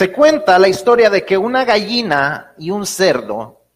Se 0.00 0.10
cuenta 0.10 0.58
la 0.58 0.66
historia 0.66 1.10
de 1.10 1.26
que 1.26 1.36
una 1.36 1.66
gallina 1.66 2.54
y 2.56 2.70
un 2.70 2.86
cerdo 2.86 3.66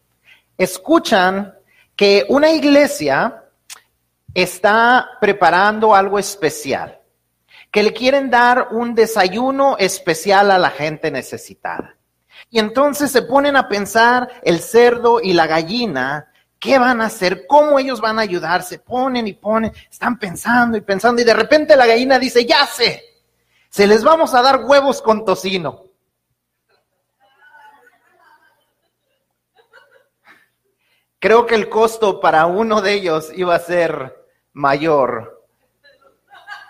escuchan 0.57 1.53
que 1.95 2.25
una 2.29 2.49
iglesia 2.49 3.43
está 4.33 5.07
preparando 5.21 5.93
algo 5.93 6.17
especial, 6.17 6.99
que 7.69 7.83
le 7.83 7.93
quieren 7.93 8.31
dar 8.31 8.69
un 8.71 8.95
desayuno 8.95 9.77
especial 9.77 10.49
a 10.49 10.57
la 10.57 10.71
gente 10.71 11.11
necesitada. 11.11 11.95
Y 12.49 12.57
entonces 12.57 13.11
se 13.11 13.21
ponen 13.21 13.55
a 13.55 13.69
pensar 13.69 14.27
el 14.41 14.61
cerdo 14.61 15.21
y 15.21 15.31
la 15.31 15.45
gallina, 15.45 16.31
¿qué 16.57 16.79
van 16.79 17.01
a 17.01 17.05
hacer? 17.05 17.45
¿Cómo 17.45 17.77
ellos 17.77 18.01
van 18.01 18.17
a 18.17 18.23
ayudar? 18.23 18.63
Se 18.63 18.79
ponen 18.79 19.27
y 19.27 19.33
ponen, 19.33 19.71
están 19.91 20.17
pensando 20.17 20.75
y 20.75 20.81
pensando 20.81 21.21
y 21.21 21.23
de 21.23 21.35
repente 21.35 21.75
la 21.75 21.85
gallina 21.85 22.17
dice, 22.17 22.47
ya 22.47 22.65
sé, 22.65 23.03
se 23.69 23.85
les 23.85 24.03
vamos 24.03 24.33
a 24.33 24.41
dar 24.41 24.65
huevos 24.65 25.03
con 25.03 25.23
tocino. 25.23 25.84
Creo 31.19 31.45
que 31.45 31.55
el 31.55 31.69
costo 31.69 32.19
para 32.19 32.45
uno 32.45 32.81
de 32.81 32.93
ellos 32.93 33.31
iba 33.35 33.55
a 33.55 33.59
ser 33.59 34.25
mayor 34.53 35.45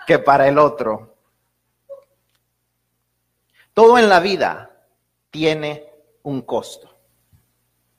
que 0.06 0.20
para 0.20 0.48
el 0.48 0.58
otro. 0.58 1.16
Todo 3.74 3.98
en 3.98 4.08
la 4.08 4.20
vida 4.20 4.72
tiene 5.32 5.92
un 6.24 6.42
costo. 6.44 6.90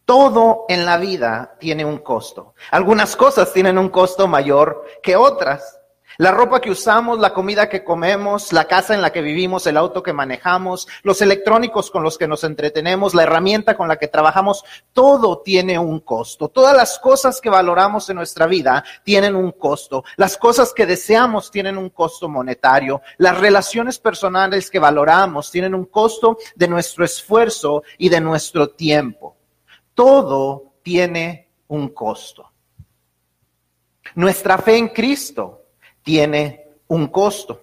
Todo 0.07 0.65
en 0.69 0.87
la 0.87 0.97
vida 0.97 1.57
tiene 1.59 1.85
un 1.85 1.99
costo. 1.99 2.55
Algunas 2.71 3.17
cosas 3.17 3.53
tienen 3.53 3.77
un 3.77 3.89
costo 3.89 4.29
mayor 4.29 4.87
que 5.03 5.17
otras. 5.17 5.81
La 6.19 6.31
ropa 6.31 6.61
que 6.61 6.71
usamos, 6.71 7.19
la 7.19 7.35
comida 7.35 7.69
que 7.69 7.85
comemos, 7.85 8.53
la 8.53 8.65
casa 8.65 8.95
en 8.95 9.03
la 9.03 9.13
que 9.13 9.21
vivimos, 9.21 9.67
el 9.67 9.77
auto 9.77 10.03
que 10.03 10.15
manejamos, 10.15 10.89
los 11.03 11.21
electrónicos 11.21 11.91
con 11.91 12.03
los 12.03 12.17
que 12.17 12.27
nos 12.27 12.43
entretenemos, 12.45 13.15
la 13.15 13.25
herramienta 13.25 13.77
con 13.77 13.87
la 13.87 13.97
que 13.97 14.09
trabajamos, 14.09 14.65
todo 14.93 15.43
tiene 15.43 15.79
un 15.79 16.01
costo. 16.01 16.49
Todas 16.49 16.75
las 16.75 16.99
cosas 16.99 17.41
que 17.41 17.51
valoramos 17.51 18.09
en 18.09 18.17
nuestra 18.17 18.47
vida 18.47 18.83
tienen 19.05 19.37
un 19.37 19.53
costo. 19.53 20.05
Las 20.17 20.39
cosas 20.39 20.73
que 20.73 20.87
deseamos 20.87 21.51
tienen 21.51 21.77
un 21.77 21.91
costo 21.91 22.29
monetario. 22.29 23.03
Las 23.19 23.39
relaciones 23.39 23.99
personales 23.99 24.71
que 24.71 24.79
valoramos 24.79 25.51
tienen 25.51 25.75
un 25.75 25.85
costo 25.85 26.39
de 26.55 26.69
nuestro 26.69 27.05
esfuerzo 27.05 27.83
y 27.99 28.09
de 28.09 28.21
nuestro 28.23 28.71
tiempo. 28.71 29.37
Todo 29.95 30.73
tiene 30.83 31.51
un 31.69 31.89
costo. 31.91 32.51
Nuestra 34.15 34.57
fe 34.57 34.79
en 34.79 34.89
Cristo 34.89 35.66
tiene 36.07 36.69
un 36.87 37.09
costo. 37.09 37.63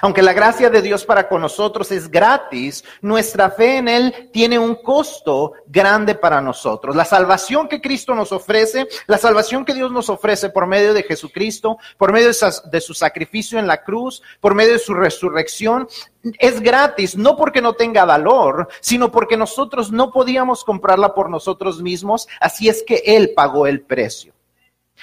Aunque 0.00 0.20
la 0.20 0.32
gracia 0.32 0.68
de 0.68 0.82
Dios 0.82 1.04
para 1.04 1.28
con 1.28 1.40
nosotros 1.40 1.92
es 1.92 2.10
gratis, 2.10 2.84
nuestra 3.00 3.50
fe 3.50 3.76
en 3.76 3.88
Él 3.88 4.30
tiene 4.32 4.58
un 4.58 4.74
costo 4.74 5.52
grande 5.66 6.16
para 6.16 6.40
nosotros. 6.40 6.96
La 6.96 7.04
salvación 7.04 7.68
que 7.68 7.80
Cristo 7.80 8.16
nos 8.16 8.32
ofrece, 8.32 8.88
la 9.06 9.16
salvación 9.16 9.64
que 9.64 9.74
Dios 9.74 9.92
nos 9.92 10.10
ofrece 10.10 10.50
por 10.50 10.66
medio 10.66 10.92
de 10.92 11.04
Jesucristo, 11.04 11.78
por 11.96 12.12
medio 12.12 12.28
de 12.28 12.80
su 12.80 12.94
sacrificio 12.94 13.60
en 13.60 13.68
la 13.68 13.82
cruz, 13.84 14.22
por 14.40 14.56
medio 14.56 14.72
de 14.72 14.78
su 14.80 14.92
resurrección, 14.92 15.88
es 16.40 16.60
gratis, 16.60 17.16
no 17.16 17.36
porque 17.36 17.62
no 17.62 17.74
tenga 17.74 18.04
valor, 18.04 18.68
sino 18.80 19.12
porque 19.12 19.36
nosotros 19.36 19.92
no 19.92 20.10
podíamos 20.10 20.64
comprarla 20.64 21.14
por 21.14 21.30
nosotros 21.30 21.80
mismos, 21.80 22.26
así 22.40 22.68
es 22.68 22.82
que 22.84 23.02
Él 23.06 23.32
pagó 23.36 23.68
el 23.68 23.82
precio. 23.82 24.34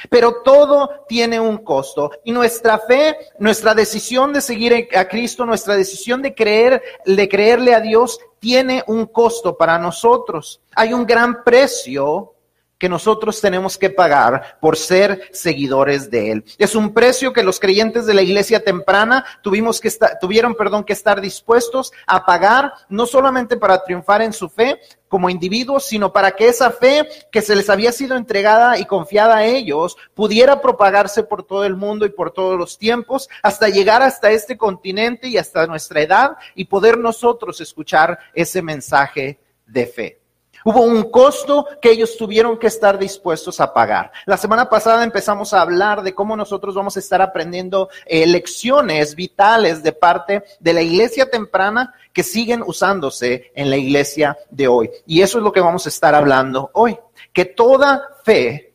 Pero 0.10 0.42
todo 0.44 1.06
tiene 1.08 1.40
un 1.40 1.60
costo 1.60 2.12
y 2.24 2.32
nuestra 2.32 2.80
fe, 2.80 3.18
nuestra 3.40 3.74
decisión 3.74 4.34
de 4.34 4.42
seguir 4.42 4.90
a 4.96 5.08
Cristo, 5.08 5.46
nuestra 5.46 5.76
decisión 5.76 6.22
de 6.22 6.36
creer, 6.36 6.82
de 7.06 7.30
creerle 7.30 7.74
a 7.74 7.82
Dios, 7.82 8.20
tiene 8.40 8.84
un 8.88 9.08
costo 9.08 9.58
para 9.58 9.80
nosotros. 9.80 10.62
Hay 10.76 10.94
un 10.94 11.06
gran 11.06 11.44
precio 11.44 12.35
que 12.78 12.90
nosotros 12.90 13.40
tenemos 13.40 13.78
que 13.78 13.90
pagar 13.90 14.58
por 14.60 14.78
ser 14.78 15.30
seguidores 15.32 16.12
de 16.12 16.32
Él. 16.32 16.46
Es 16.58 16.76
un 16.76 16.94
precio 16.94 17.34
que 17.34 17.44
los 17.44 17.60
creyentes 17.60 18.06
de 18.06 18.14
la 18.14 18.22
iglesia 18.22 18.64
temprana 18.64 19.26
tuvimos 19.42 19.80
que 19.80 19.88
estar, 19.88 20.20
tuvieron 20.20 20.56
perdón, 20.56 20.84
que 20.84 20.94
estar 20.94 21.22
dispuestos 21.22 21.94
a 22.06 22.26
pagar, 22.26 22.74
no 22.90 23.06
solamente 23.06 23.58
para 23.58 23.84
triunfar 23.84 24.22
en 24.22 24.34
su 24.34 24.50
fe 24.50 24.80
como 25.08 25.30
individuos, 25.30 25.86
sino 25.86 26.12
para 26.12 26.32
que 26.32 26.50
esa 26.50 26.72
fe 26.72 27.08
que 27.32 27.42
se 27.42 27.56
les 27.56 27.70
había 27.70 27.92
sido 27.92 28.18
entregada 28.18 28.78
y 28.78 28.86
confiada 28.86 29.38
a 29.38 29.46
ellos 29.46 29.96
pudiera 30.14 30.62
propagarse 30.62 31.24
por 31.24 31.44
todo 31.44 31.64
el 31.64 31.76
mundo 31.76 32.06
y 32.06 32.10
por 32.10 32.32
todos 32.32 32.58
los 32.58 32.78
tiempos, 32.78 33.30
hasta 33.42 33.70
llegar 33.70 34.02
hasta 34.02 34.32
este 34.32 34.58
continente 34.58 35.30
y 35.30 35.38
hasta 35.38 35.68
nuestra 35.68 36.02
edad 36.02 36.38
y 36.56 36.66
poder 36.66 36.98
nosotros 36.98 37.62
escuchar 37.62 38.20
ese 38.34 38.62
mensaje 38.62 39.40
de 39.66 39.86
fe. 39.86 40.25
Hubo 40.68 40.82
un 40.82 41.12
costo 41.12 41.68
que 41.80 41.92
ellos 41.92 42.18
tuvieron 42.18 42.58
que 42.58 42.66
estar 42.66 42.98
dispuestos 42.98 43.60
a 43.62 43.72
pagar. 43.72 44.12
La 44.26 44.36
semana 44.36 44.68
pasada 44.68 45.04
empezamos 45.04 45.54
a 45.54 45.62
hablar 45.62 46.02
de 46.02 46.16
cómo 46.16 46.36
nosotros 46.36 46.74
vamos 46.74 46.98
a 46.98 47.00
estar 47.02 47.22
aprendiendo 47.22 47.88
eh, 48.04 48.26
lecciones 48.26 49.14
vitales 49.14 49.84
de 49.84 49.92
parte 49.92 50.44
de 50.60 50.74
la 50.74 50.82
iglesia 50.82 51.30
temprana 51.30 51.94
que 52.12 52.24
siguen 52.24 52.64
usándose 52.66 53.52
en 53.54 53.70
la 53.70 53.78
iglesia 53.78 54.40
de 54.50 54.68
hoy. 54.68 54.90
Y 55.06 55.22
eso 55.22 55.38
es 55.38 55.44
lo 55.44 55.52
que 55.52 55.62
vamos 55.62 55.86
a 55.86 55.90
estar 55.90 56.16
hablando 56.16 56.72
hoy. 56.74 56.98
Que 57.32 57.46
toda 57.46 58.02
fe 58.24 58.74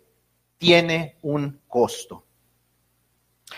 tiene 0.58 1.16
un 1.22 1.60
costo. 1.66 2.22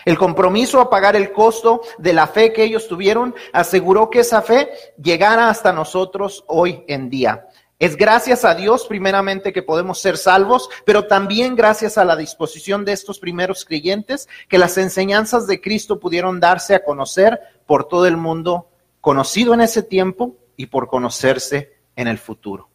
El 0.05 0.17
compromiso 0.17 0.79
a 0.79 0.89
pagar 0.89 1.15
el 1.15 1.31
costo 1.31 1.81
de 1.99 2.13
la 2.13 2.25
fe 2.25 2.51
que 2.51 2.63
ellos 2.63 2.87
tuvieron 2.87 3.35
aseguró 3.53 4.09
que 4.09 4.21
esa 4.21 4.41
fe 4.41 4.71
llegara 5.01 5.49
hasta 5.49 5.71
nosotros 5.71 6.43
hoy 6.47 6.83
en 6.87 7.11
día. 7.11 7.47
Es 7.83 7.97
gracias 7.97 8.45
a 8.45 8.55
Dios 8.55 8.85
primeramente 8.87 9.51
que 9.51 9.61
podemos 9.61 9.99
ser 9.99 10.15
salvos, 10.15 10.69
pero 10.85 11.05
también 11.05 11.53
gracias 11.53 11.97
a 11.97 12.05
la 12.05 12.15
disposición 12.15 12.85
de 12.85 12.93
estos 12.93 13.19
primeros 13.19 13.65
creyentes 13.65 14.29
que 14.47 14.57
las 14.57 14.77
enseñanzas 14.77 15.47
de 15.47 15.59
Cristo 15.59 15.99
pudieron 15.99 16.39
darse 16.39 16.75
a 16.75 16.85
conocer 16.85 17.41
por 17.65 17.89
todo 17.89 18.07
el 18.07 18.15
mundo, 18.15 18.69
conocido 19.01 19.53
en 19.53 19.59
ese 19.59 19.83
tiempo 19.83 20.37
y 20.55 20.67
por 20.67 20.87
conocerse 20.87 21.73
en 21.97 22.07
el 22.07 22.19
futuro. 22.19 22.69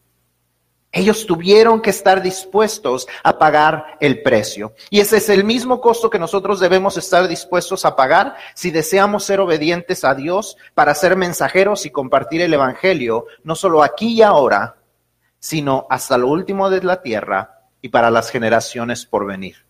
Ellos 0.93 1.25
tuvieron 1.25 1.81
que 1.81 1.89
estar 1.89 2.21
dispuestos 2.21 3.07
a 3.23 3.39
pagar 3.39 3.97
el 4.01 4.21
precio. 4.23 4.75
Y 4.91 5.01
ese 5.01 5.17
es 5.17 5.31
el 5.31 5.43
mismo 5.43 5.81
costo 5.81 6.11
que 6.11 6.19
nosotros 6.19 6.61
debemos 6.61 6.99
estar 6.99 7.27
dispuestos 7.29 7.87
a 7.87 7.97
pagar 7.97 8.37
si 8.55 8.71
deseamos 8.71 9.25
ser 9.25 9.41
obedientes 9.41 10.05
a 10.05 10.15
Dios 10.15 10.59
para 10.75 10.95
ser 10.95 11.17
mensajeros 11.17 11.87
y 11.87 11.91
compartir 11.91 12.43
el 12.43 12.53
Evangelio, 12.53 13.25
no 13.43 13.55
solo 13.55 13.83
aquí 13.83 14.15
y 14.15 14.23
ahora, 14.23 14.78
sino 15.39 15.87
hasta 15.91 16.19
lo 16.19 16.29
último 16.29 16.71
de 16.71 16.83
la 16.83 17.03
tierra 17.03 17.69
y 17.81 17.89
para 17.89 18.11
las 18.11 18.31
generaciones 18.31 19.07
por 19.07 19.27
venir. 19.27 19.67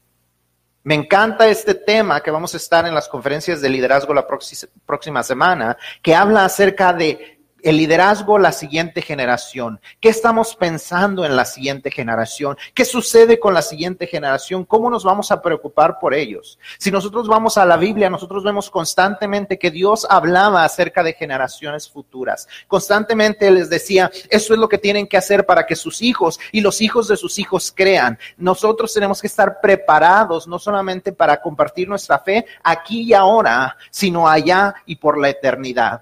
Me 0.84 0.94
encanta 0.94 1.48
este 1.48 1.74
tema 1.74 2.22
que 2.22 2.30
vamos 2.30 2.54
a 2.54 2.56
estar 2.56 2.86
en 2.86 2.94
las 2.94 3.08
conferencias 3.08 3.60
de 3.60 3.68
liderazgo 3.68 4.14
la 4.14 4.26
próxima 4.26 5.22
semana, 5.22 5.76
que 6.00 6.14
habla 6.14 6.44
acerca 6.44 6.92
de 6.92 7.37
el 7.62 7.76
liderazgo 7.76 8.38
la 8.38 8.52
siguiente 8.52 9.02
generación. 9.02 9.80
¿Qué 10.00 10.08
estamos 10.08 10.54
pensando 10.54 11.24
en 11.24 11.36
la 11.36 11.44
siguiente 11.44 11.90
generación? 11.90 12.56
¿Qué 12.74 12.84
sucede 12.84 13.38
con 13.38 13.54
la 13.54 13.62
siguiente 13.62 14.06
generación? 14.06 14.64
¿Cómo 14.64 14.90
nos 14.90 15.04
vamos 15.04 15.30
a 15.32 15.42
preocupar 15.42 15.98
por 15.98 16.14
ellos? 16.14 16.58
Si 16.78 16.90
nosotros 16.90 17.28
vamos 17.28 17.58
a 17.58 17.64
la 17.64 17.76
Biblia, 17.76 18.10
nosotros 18.10 18.44
vemos 18.44 18.70
constantemente 18.70 19.58
que 19.58 19.70
Dios 19.70 20.06
hablaba 20.08 20.64
acerca 20.64 21.02
de 21.02 21.14
generaciones 21.14 21.88
futuras. 21.88 22.48
Constantemente 22.66 23.50
les 23.50 23.70
decía, 23.70 24.10
eso 24.30 24.54
es 24.54 24.60
lo 24.60 24.68
que 24.68 24.78
tienen 24.78 25.06
que 25.06 25.16
hacer 25.16 25.46
para 25.46 25.66
que 25.66 25.76
sus 25.76 26.02
hijos 26.02 26.38
y 26.52 26.60
los 26.60 26.80
hijos 26.80 27.08
de 27.08 27.16
sus 27.16 27.38
hijos 27.38 27.72
crean. 27.74 28.18
Nosotros 28.36 28.92
tenemos 28.92 29.20
que 29.20 29.26
estar 29.26 29.60
preparados 29.60 30.46
no 30.46 30.58
solamente 30.58 31.12
para 31.12 31.40
compartir 31.40 31.88
nuestra 31.88 32.18
fe 32.18 32.46
aquí 32.62 33.02
y 33.02 33.14
ahora, 33.14 33.76
sino 33.90 34.28
allá 34.28 34.74
y 34.86 34.96
por 34.96 35.18
la 35.18 35.30
eternidad. 35.30 36.00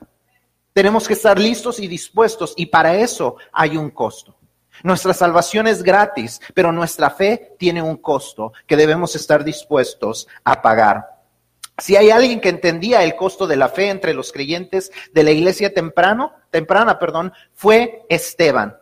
Tenemos 0.77 1.09
que 1.09 1.15
estar 1.15 1.39
listos 1.39 1.81
y 1.81 1.89
dispuestos 1.89 2.53
y 2.55 2.67
para 2.67 2.95
eso 2.97 3.37
hay 3.51 3.79
un 3.79 3.89
costo. 3.89 4.37
Nuestra 4.83 5.15
salvación 5.15 5.67
es 5.67 5.83
gratis, 5.83 6.39
pero 6.53 6.71
nuestra 6.71 7.09
fe 7.09 7.55
tiene 7.59 7.81
un 7.81 7.97
costo 7.97 8.53
que 8.67 8.77
debemos 8.77 9.17
estar 9.17 9.43
dispuestos 9.43 10.29
a 10.45 10.61
pagar. 10.61 11.07
Si 11.79 11.97
hay 11.97 12.11
alguien 12.11 12.43
que 12.43 12.51
entendía 12.51 13.03
el 13.05 13.17
costo 13.17 13.47
de 13.47 13.57
la 13.57 13.71
fe 13.71 13.89
entre 13.89 14.13
los 14.13 14.33
creyentes 14.33 14.93
de 15.15 15.23
la 15.23 15.31
iglesia 15.31 15.73
temprano, 15.73 16.35
temprana, 16.51 16.99
perdón, 16.99 17.33
fue 17.55 18.05
Esteban. 18.11 18.77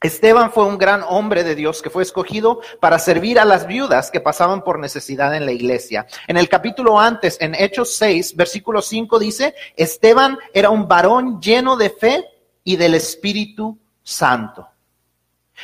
Esteban 0.00 0.52
fue 0.52 0.64
un 0.64 0.78
gran 0.78 1.02
hombre 1.08 1.42
de 1.42 1.56
Dios 1.56 1.82
que 1.82 1.90
fue 1.90 2.04
escogido 2.04 2.60
para 2.80 3.00
servir 3.00 3.40
a 3.40 3.44
las 3.44 3.66
viudas 3.66 4.12
que 4.12 4.20
pasaban 4.20 4.62
por 4.62 4.78
necesidad 4.78 5.34
en 5.34 5.44
la 5.44 5.50
iglesia. 5.50 6.06
En 6.28 6.36
el 6.36 6.48
capítulo 6.48 7.00
antes, 7.00 7.36
en 7.40 7.54
Hechos 7.56 7.96
6, 7.96 8.36
versículo 8.36 8.80
5 8.80 9.18
dice, 9.18 9.54
Esteban 9.76 10.38
era 10.54 10.70
un 10.70 10.86
varón 10.86 11.40
lleno 11.40 11.76
de 11.76 11.90
fe 11.90 12.24
y 12.62 12.76
del 12.76 12.94
Espíritu 12.94 13.76
Santo. 14.04 14.68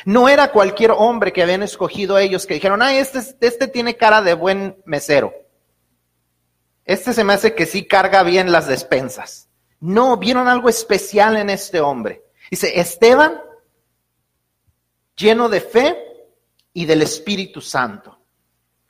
No 0.03 0.27
era 0.27 0.51
cualquier 0.51 0.91
hombre 0.91 1.31
que 1.31 1.41
habían 1.41 1.63
escogido 1.63 2.17
ellos 2.17 2.45
que 2.45 2.55
dijeron, 2.55 2.81
ay, 2.81 2.97
este, 2.97 3.19
este 3.39 3.67
tiene 3.69 3.95
cara 3.95 4.21
de 4.21 4.33
buen 4.33 4.75
mesero. 4.83 5.33
Este 6.83 7.13
se 7.13 7.23
me 7.23 7.33
hace 7.33 7.55
que 7.55 7.65
sí 7.65 7.85
carga 7.85 8.21
bien 8.23 8.51
las 8.51 8.67
despensas. 8.67 9.47
No, 9.79 10.17
vieron 10.17 10.49
algo 10.49 10.67
especial 10.67 11.37
en 11.37 11.49
este 11.49 11.79
hombre. 11.79 12.23
Dice, 12.51 12.79
Esteban, 12.79 13.41
lleno 15.15 15.49
de 15.49 15.61
fe 15.61 15.97
y 16.73 16.85
del 16.85 17.01
Espíritu 17.01 17.61
Santo. 17.61 18.19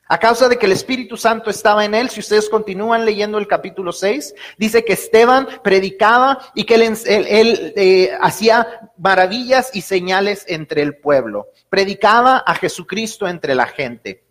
A 0.07 0.19
causa 0.19 0.47
de 0.47 0.57
que 0.57 0.67
el 0.67 0.71
Espíritu 0.71 1.17
Santo 1.17 1.49
estaba 1.49 1.83
en 1.83 1.95
él, 1.95 2.09
si 2.09 2.19
ustedes 2.19 2.47
continúan 2.47 3.05
leyendo 3.05 3.39
el 3.39 3.47
capítulo 3.47 3.91
6, 3.91 4.35
dice 4.57 4.85
que 4.85 4.93
Esteban 4.93 5.47
predicaba 5.63 6.37
y 6.53 6.65
que 6.65 6.75
él, 6.75 7.73
eh, 7.75 8.11
hacía 8.21 8.91
maravillas 8.97 9.71
y 9.73 9.81
señales 9.81 10.45
entre 10.47 10.83
el 10.83 10.97
pueblo. 10.97 11.47
Predicaba 11.69 12.37
a 12.37 12.53
Jesucristo 12.53 13.27
entre 13.27 13.55
la 13.55 13.65
gente. 13.65 14.24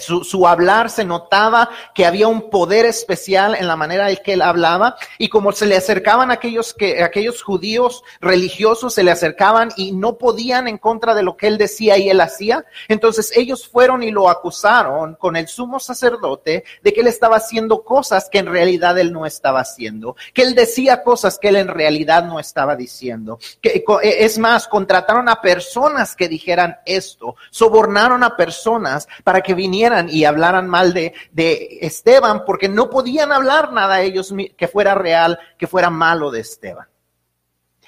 Su, 0.00 0.48
hablar 0.48 0.90
se 0.90 1.04
notaba 1.04 1.70
que 1.94 2.06
había 2.06 2.26
un 2.26 2.50
poder 2.50 2.86
especial 2.86 3.54
en 3.54 3.68
la 3.68 3.76
manera 3.76 4.10
en 4.10 4.16
que 4.16 4.32
él 4.32 4.42
hablaba 4.42 4.96
y 5.16 5.28
como 5.28 5.52
se 5.52 5.64
le 5.64 5.76
acercaban 5.76 6.32
aquellos 6.32 6.74
que 6.74 7.04
aquellos 7.04 7.40
judíos 7.40 8.02
religiosos 8.20 8.94
se 8.94 9.04
le 9.04 9.12
acercaban 9.12 9.68
y 9.76 9.92
no 9.92 10.18
podían 10.18 10.66
en 10.66 10.78
contra 10.78 11.14
de 11.14 11.22
lo 11.22 11.36
que 11.36 11.46
él 11.46 11.56
decía 11.56 11.98
y 11.98 12.10
él 12.10 12.20
hacía, 12.20 12.64
entonces 12.88 13.30
ellos 13.36 13.68
fueron 13.68 14.02
y 14.02 14.10
lo 14.10 14.28
acusaron 14.28 15.14
con 15.14 15.36
el 15.36 15.46
sumo 15.46 15.78
sacerdote 15.78 16.64
de 16.82 16.92
que 16.92 17.02
él 17.02 17.06
estaba 17.06 17.36
haciendo 17.36 17.84
cosas 17.84 18.28
que 18.28 18.38
en 18.38 18.46
realidad 18.46 18.98
él 18.98 19.12
no 19.12 19.24
estaba 19.24 19.60
haciendo, 19.60 20.16
que 20.34 20.42
él 20.42 20.56
decía 20.56 21.04
cosas 21.04 21.38
que 21.38 21.50
él 21.50 21.56
en 21.56 21.68
realidad 21.68 22.24
no 22.24 22.40
estaba 22.40 22.74
diciendo. 22.74 23.38
Que 23.60 23.84
es 24.02 24.38
más, 24.38 24.66
contrataron 24.66 25.28
a 25.28 25.40
personas 25.40 26.16
que 26.16 26.28
dijeran 26.28 26.78
esto, 26.86 27.36
sobornaron 27.50 28.24
a 28.24 28.36
personas 28.36 29.06
para 29.22 29.42
que 29.42 29.54
vinieran 29.54 29.75
y 30.08 30.24
hablaran 30.24 30.68
mal 30.68 30.92
de, 30.92 31.14
de 31.32 31.78
Esteban, 31.82 32.44
porque 32.44 32.68
no 32.68 32.90
podían 32.90 33.32
hablar 33.32 33.72
nada 33.72 33.96
a 33.96 34.02
ellos 34.02 34.34
que 34.56 34.68
fuera 34.68 34.94
real, 34.94 35.38
que 35.58 35.66
fuera 35.66 35.90
malo 35.90 36.30
de 36.30 36.40
Esteban. 36.40 36.86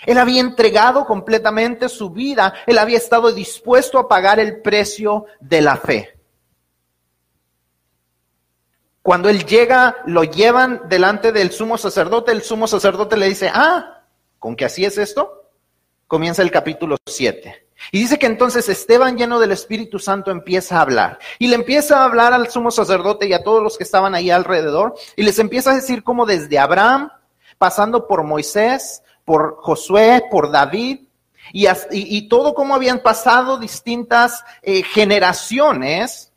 Él 0.06 0.18
había 0.18 0.40
entregado 0.40 1.04
completamente 1.04 1.88
su 1.88 2.10
vida, 2.10 2.54
él 2.66 2.78
había 2.78 2.98
estado 2.98 3.32
dispuesto 3.32 3.98
a 3.98 4.08
pagar 4.08 4.38
el 4.38 4.62
precio 4.62 5.26
de 5.40 5.60
la 5.60 5.76
fe. 5.76 6.18
Cuando 9.02 9.28
él 9.28 9.44
llega, 9.44 9.96
lo 10.06 10.22
llevan 10.22 10.82
delante 10.88 11.32
del 11.32 11.50
sumo 11.50 11.78
sacerdote, 11.78 12.30
el 12.30 12.42
sumo 12.42 12.66
sacerdote 12.66 13.16
le 13.16 13.28
dice, 13.28 13.50
ah, 13.52 14.04
¿con 14.38 14.54
qué 14.54 14.66
así 14.66 14.84
es 14.84 14.98
esto? 14.98 15.50
Comienza 16.06 16.42
el 16.42 16.50
capítulo 16.50 16.96
7. 17.06 17.67
Y 17.92 18.00
dice 18.00 18.18
que 18.18 18.26
entonces 18.26 18.68
Esteban, 18.68 19.16
lleno 19.16 19.38
del 19.38 19.52
Espíritu 19.52 19.98
Santo, 19.98 20.30
empieza 20.30 20.78
a 20.78 20.82
hablar. 20.82 21.18
Y 21.38 21.48
le 21.48 21.54
empieza 21.54 22.00
a 22.00 22.04
hablar 22.04 22.32
al 22.32 22.50
sumo 22.50 22.70
sacerdote 22.70 23.26
y 23.26 23.32
a 23.32 23.42
todos 23.42 23.62
los 23.62 23.78
que 23.78 23.84
estaban 23.84 24.14
ahí 24.14 24.30
alrededor. 24.30 24.94
Y 25.16 25.22
les 25.22 25.38
empieza 25.38 25.70
a 25.70 25.74
decir 25.74 26.02
cómo 26.02 26.26
desde 26.26 26.58
Abraham, 26.58 27.10
pasando 27.56 28.06
por 28.06 28.24
Moisés, 28.24 29.02
por 29.24 29.56
Josué, 29.60 30.24
por 30.30 30.50
David, 30.50 31.00
y, 31.52 31.66
y, 31.90 32.28
todo 32.28 32.54
cómo 32.54 32.74
habían 32.74 33.00
pasado 33.00 33.58
distintas 33.58 34.44
eh, 34.62 34.82
generaciones, 34.82 36.30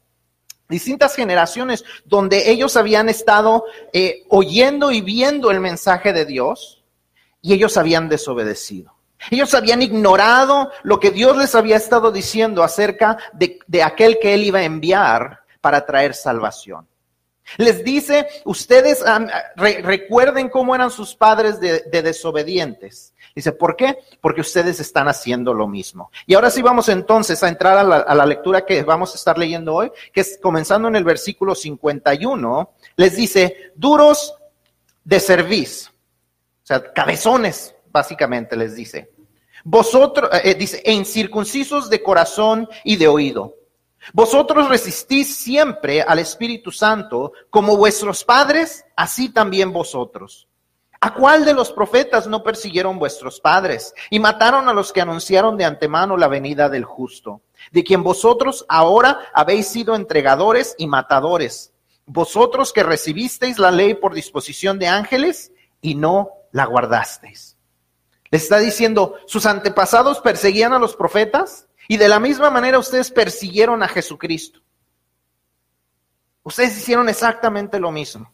distintas 0.69 1.15
generaciones 1.15 1.83
donde 2.05 2.49
ellos 2.49 2.77
habían 2.77 3.09
estado 3.09 3.65
eh, 3.91 4.23
oyendo 4.29 4.89
y 4.89 5.01
viendo 5.01 5.51
el 5.51 5.59
mensaje 5.59 6.13
de 6.13 6.25
Dios 6.25 6.81
y 7.41 7.53
ellos 7.53 7.75
habían 7.75 8.07
desobedecido. 8.07 8.94
Ellos 9.29 9.53
habían 9.53 9.81
ignorado 9.81 10.71
lo 10.83 11.00
que 11.00 11.12
Dios 11.12 11.38
les 11.38 11.53
había 11.53 11.77
estado 11.77 12.12
diciendo 12.12 12.63
acerca 12.63 13.18
de, 13.33 13.83
aquel 13.83 14.19
que 14.19 14.33
Él 14.33 14.44
iba 14.44 14.59
a 14.59 14.63
enviar 14.63 15.41
para 15.59 15.85
traer 15.85 16.13
salvación. 16.15 16.88
Les 17.57 17.83
dice, 17.83 18.27
ustedes 18.45 19.03
recuerden 19.56 20.50
cómo 20.50 20.73
eran 20.73 20.89
sus 20.89 21.15
padres 21.15 21.59
de, 21.59 21.81
desobedientes. 22.01 23.13
Dice, 23.35 23.51
¿por 23.51 23.75
qué? 23.75 23.97
Porque 24.21 24.41
ustedes 24.41 24.79
están 24.79 25.07
haciendo 25.07 25.53
lo 25.53 25.68
mismo. 25.68 26.12
Y 26.25 26.33
ahora 26.33 26.50
sí 26.50 26.62
vamos 26.62 26.89
entonces 26.89 27.44
a 27.44 27.50
entrar 27.50 27.77
a 27.77 27.83
la, 27.83 27.97
a 27.97 28.15
la 28.15 28.25
lectura 28.25 28.65
que 28.65 28.83
vamos 28.83 29.13
a 29.13 29.18
estar 29.18 29.38
leyendo 29.38 29.73
hoy, 29.75 29.91
que 30.13 30.21
es 30.21 30.39
comenzando 30.41 30.88
en 30.88 30.95
el 30.95 31.03
versículo 31.03 31.56
51, 31.56 32.73
les 32.95 33.15
dice, 33.15 33.71
duros 33.75 34.35
de 35.03 35.19
cerviz, 35.19 35.91
o 36.63 36.65
sea, 36.65 36.94
cabezones, 36.94 37.75
básicamente 37.91 38.56
les 38.56 38.75
dice. 38.75 39.10
Vosotros, 39.63 40.29
eh, 40.33 40.51
eh, 40.51 40.55
dice, 40.55 40.81
en 40.85 41.05
circuncisos 41.05 41.89
de 41.89 42.01
corazón 42.01 42.67
y 42.83 42.95
de 42.95 43.07
oído. 43.07 43.55
Vosotros 44.13 44.67
resistís 44.67 45.35
siempre 45.35 46.01
al 46.01 46.19
Espíritu 46.19 46.71
Santo, 46.71 47.33
como 47.49 47.77
vuestros 47.77 48.23
padres, 48.23 48.83
así 48.95 49.29
también 49.29 49.71
vosotros. 49.71 50.47
¿A 51.03 51.13
cuál 51.13 51.45
de 51.45 51.53
los 51.53 51.71
profetas 51.71 52.27
no 52.27 52.43
persiguieron 52.43 52.99
vuestros 52.99 53.39
padres 53.39 53.93
y 54.09 54.19
mataron 54.19 54.69
a 54.69 54.73
los 54.73 54.91
que 54.91 55.01
anunciaron 55.01 55.57
de 55.57 55.65
antemano 55.65 56.15
la 56.15 56.27
venida 56.27 56.69
del 56.69 56.85
justo, 56.85 57.41
de 57.71 57.83
quien 57.83 58.03
vosotros 58.03 58.65
ahora 58.69 59.19
habéis 59.33 59.67
sido 59.67 59.95
entregadores 59.95 60.75
y 60.77 60.87
matadores? 60.87 61.73
Vosotros 62.05 62.71
que 62.71 62.83
recibisteis 62.83 63.57
la 63.57 63.71
ley 63.71 63.95
por 63.95 64.13
disposición 64.13 64.77
de 64.77 64.89
ángeles 64.89 65.51
y 65.81 65.95
no 65.95 66.29
la 66.51 66.65
guardasteis. 66.65 67.57
Les 68.31 68.44
está 68.44 68.57
diciendo, 68.57 69.16
sus 69.28 69.45
antepasados 69.45 70.22
perseguían 70.22 70.74
a 70.74 70.80
los 70.80 70.95
profetas 70.95 71.68
y 71.88 71.98
de 71.98 72.07
la 72.07 72.19
misma 72.19 72.50
manera 72.50 72.80
ustedes 72.80 73.12
persiguieron 73.12 73.83
a 73.83 73.88
Jesucristo. 73.88 74.62
Ustedes 76.44 76.78
hicieron 76.78 77.10
exactamente 77.10 77.80
lo 77.80 77.92
mismo 77.92 78.33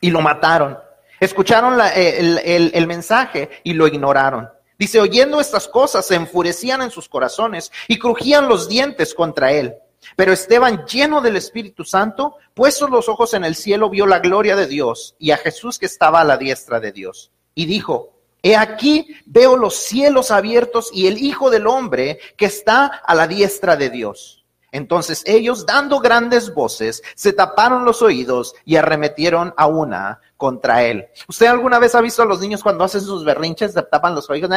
y 0.00 0.10
lo 0.10 0.20
mataron. 0.20 0.78
Escucharon 1.20 1.78
el, 1.94 2.70
el 2.72 2.86
mensaje 2.86 3.50
y 3.64 3.74
lo 3.74 3.88
ignoraron. 3.88 4.48
Dice, 4.78 5.00
oyendo 5.00 5.40
estas 5.40 5.66
cosas, 5.66 6.06
se 6.06 6.14
enfurecían 6.14 6.82
en 6.82 6.92
sus 6.92 7.08
corazones 7.08 7.72
y 7.88 7.98
crujían 7.98 8.48
los 8.48 8.68
dientes 8.68 9.12
contra 9.12 9.50
él. 9.50 9.74
Pero 10.14 10.32
Esteban, 10.32 10.86
lleno 10.86 11.20
del 11.20 11.36
Espíritu 11.36 11.84
Santo, 11.84 12.36
puestos 12.54 12.88
los 12.88 13.08
ojos 13.08 13.34
en 13.34 13.44
el 13.44 13.56
cielo, 13.56 13.90
vio 13.90 14.06
la 14.06 14.20
gloria 14.20 14.54
de 14.54 14.68
Dios 14.68 15.16
y 15.18 15.32
a 15.32 15.36
Jesús 15.36 15.80
que 15.80 15.86
estaba 15.86 16.20
a 16.20 16.24
la 16.24 16.36
diestra 16.36 16.78
de 16.78 16.92
Dios. 16.92 17.32
Y 17.56 17.66
dijo, 17.66 18.17
He 18.42 18.56
aquí 18.56 19.16
veo 19.26 19.56
los 19.56 19.76
cielos 19.76 20.30
abiertos 20.30 20.90
y 20.92 21.06
el 21.06 21.18
Hijo 21.18 21.50
del 21.50 21.66
Hombre 21.66 22.18
que 22.36 22.46
está 22.46 22.86
a 22.86 23.14
la 23.14 23.26
diestra 23.26 23.76
de 23.76 23.90
Dios. 23.90 24.44
Entonces 24.70 25.22
ellos, 25.26 25.64
dando 25.64 25.98
grandes 25.98 26.52
voces, 26.52 27.02
se 27.14 27.32
taparon 27.32 27.84
los 27.84 28.02
oídos 28.02 28.54
y 28.64 28.76
arremetieron 28.76 29.54
a 29.56 29.66
una 29.66 30.20
contra 30.36 30.84
él. 30.84 31.06
¿Usted 31.26 31.46
alguna 31.46 31.78
vez 31.78 31.94
ha 31.94 32.00
visto 32.00 32.22
a 32.22 32.26
los 32.26 32.40
niños 32.40 32.62
cuando 32.62 32.84
hacen 32.84 33.00
sus 33.00 33.24
berrinches, 33.24 33.72
se 33.72 33.82
tapan 33.82 34.14
los 34.14 34.28
oídos? 34.28 34.50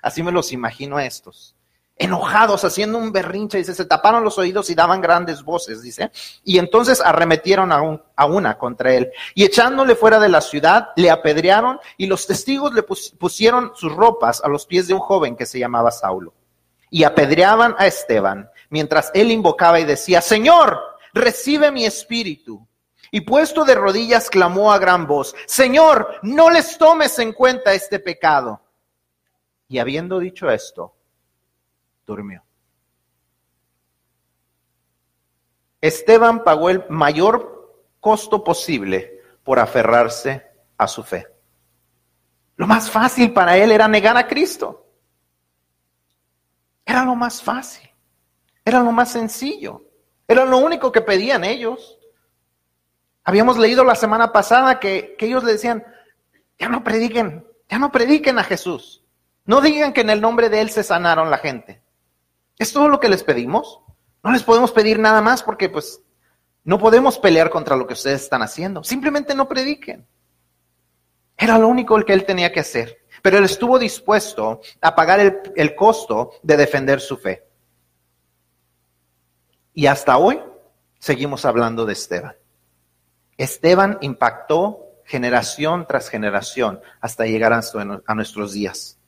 Así 0.00 0.22
me 0.22 0.32
los 0.32 0.52
imagino 0.52 0.96
a 0.96 1.04
estos 1.04 1.54
enojados, 1.96 2.64
haciendo 2.64 2.98
un 2.98 3.12
berrinche, 3.12 3.58
dice, 3.58 3.74
se 3.74 3.84
taparon 3.84 4.24
los 4.24 4.36
oídos 4.38 4.68
y 4.68 4.74
daban 4.74 5.00
grandes 5.00 5.42
voces, 5.42 5.82
dice, 5.82 6.10
y 6.42 6.58
entonces 6.58 7.00
arremetieron 7.00 7.70
a, 7.72 8.00
a, 8.16 8.26
una 8.26 8.58
contra 8.58 8.92
él, 8.94 9.10
y 9.34 9.44
echándole 9.44 9.94
fuera 9.94 10.18
de 10.18 10.28
la 10.28 10.40
ciudad, 10.40 10.88
le 10.96 11.10
apedrearon, 11.10 11.78
y 11.96 12.06
los 12.06 12.26
testigos 12.26 12.74
le 12.74 12.82
pusieron 12.82 13.72
sus 13.74 13.92
ropas 13.92 14.42
a 14.42 14.48
los 14.48 14.66
pies 14.66 14.88
de 14.88 14.94
un 14.94 15.00
joven 15.00 15.36
que 15.36 15.46
se 15.46 15.58
llamaba 15.58 15.90
Saulo, 15.90 16.34
y 16.90 17.04
apedreaban 17.04 17.76
a 17.78 17.86
Esteban, 17.86 18.50
mientras 18.70 19.10
él 19.14 19.30
invocaba 19.30 19.78
y 19.78 19.84
decía, 19.84 20.20
Señor, 20.20 20.80
recibe 21.12 21.70
mi 21.70 21.86
espíritu. 21.86 22.66
Y 23.10 23.20
puesto 23.20 23.64
de 23.64 23.76
rodillas 23.76 24.28
clamó 24.28 24.72
a 24.72 24.78
gran 24.78 25.06
voz, 25.06 25.36
Señor, 25.46 26.18
no 26.22 26.50
les 26.50 26.76
tomes 26.76 27.16
en 27.20 27.32
cuenta 27.32 27.72
este 27.72 28.00
pecado. 28.00 28.60
Y 29.68 29.78
habiendo 29.78 30.18
dicho 30.18 30.50
esto, 30.50 30.94
durmió. 32.06 32.44
Esteban 35.80 36.44
pagó 36.44 36.70
el 36.70 36.84
mayor 36.88 37.84
costo 38.00 38.42
posible 38.42 39.20
por 39.42 39.58
aferrarse 39.58 40.46
a 40.78 40.88
su 40.88 41.02
fe. 41.02 41.26
Lo 42.56 42.66
más 42.66 42.90
fácil 42.90 43.32
para 43.32 43.56
él 43.56 43.70
era 43.70 43.86
negar 43.88 44.16
a 44.16 44.26
Cristo. 44.26 44.86
Era 46.86 47.04
lo 47.04 47.14
más 47.14 47.42
fácil. 47.42 47.90
Era 48.64 48.80
lo 48.80 48.92
más 48.92 49.10
sencillo. 49.10 49.82
Era 50.26 50.44
lo 50.44 50.58
único 50.58 50.90
que 50.90 51.02
pedían 51.02 51.44
ellos. 51.44 51.98
Habíamos 53.24 53.58
leído 53.58 53.84
la 53.84 53.94
semana 53.94 54.32
pasada 54.32 54.80
que, 54.80 55.16
que 55.18 55.26
ellos 55.26 55.44
le 55.44 55.52
decían, 55.52 55.84
ya 56.58 56.68
no 56.68 56.82
prediquen, 56.82 57.46
ya 57.68 57.78
no 57.78 57.92
prediquen 57.92 58.38
a 58.38 58.44
Jesús. 58.44 59.04
No 59.44 59.60
digan 59.60 59.92
que 59.92 60.00
en 60.00 60.10
el 60.10 60.22
nombre 60.22 60.48
de 60.48 60.60
Él 60.60 60.70
se 60.70 60.82
sanaron 60.82 61.30
la 61.30 61.38
gente. 61.38 61.83
¿Es 62.58 62.72
todo 62.72 62.88
lo 62.88 63.00
que 63.00 63.08
les 63.08 63.24
pedimos? 63.24 63.80
No 64.22 64.32
les 64.32 64.42
podemos 64.42 64.72
pedir 64.72 64.98
nada 64.98 65.20
más 65.20 65.42
porque 65.42 65.68
pues 65.68 66.00
no 66.64 66.78
podemos 66.78 67.18
pelear 67.18 67.50
contra 67.50 67.76
lo 67.76 67.86
que 67.86 67.94
ustedes 67.94 68.22
están 68.22 68.42
haciendo. 68.42 68.82
Simplemente 68.84 69.34
no 69.34 69.48
prediquen. 69.48 70.06
Era 71.36 71.58
lo 71.58 71.68
único 71.68 72.02
que 72.04 72.12
él 72.12 72.24
tenía 72.24 72.52
que 72.52 72.60
hacer. 72.60 72.98
Pero 73.22 73.38
él 73.38 73.44
estuvo 73.44 73.78
dispuesto 73.78 74.60
a 74.80 74.94
pagar 74.94 75.20
el, 75.20 75.40
el 75.56 75.74
costo 75.74 76.32
de 76.42 76.56
defender 76.56 77.00
su 77.00 77.16
fe. 77.16 77.46
Y 79.72 79.86
hasta 79.86 80.16
hoy 80.16 80.40
seguimos 80.98 81.44
hablando 81.44 81.84
de 81.84 81.94
Esteban. 81.94 82.36
Esteban 83.36 83.98
impactó 84.00 84.84
generación 85.04 85.86
tras 85.86 86.08
generación, 86.08 86.80
hasta 87.00 87.26
llegar 87.26 87.52
a 87.52 88.14
nuestros 88.14 88.52
días. 88.52 88.98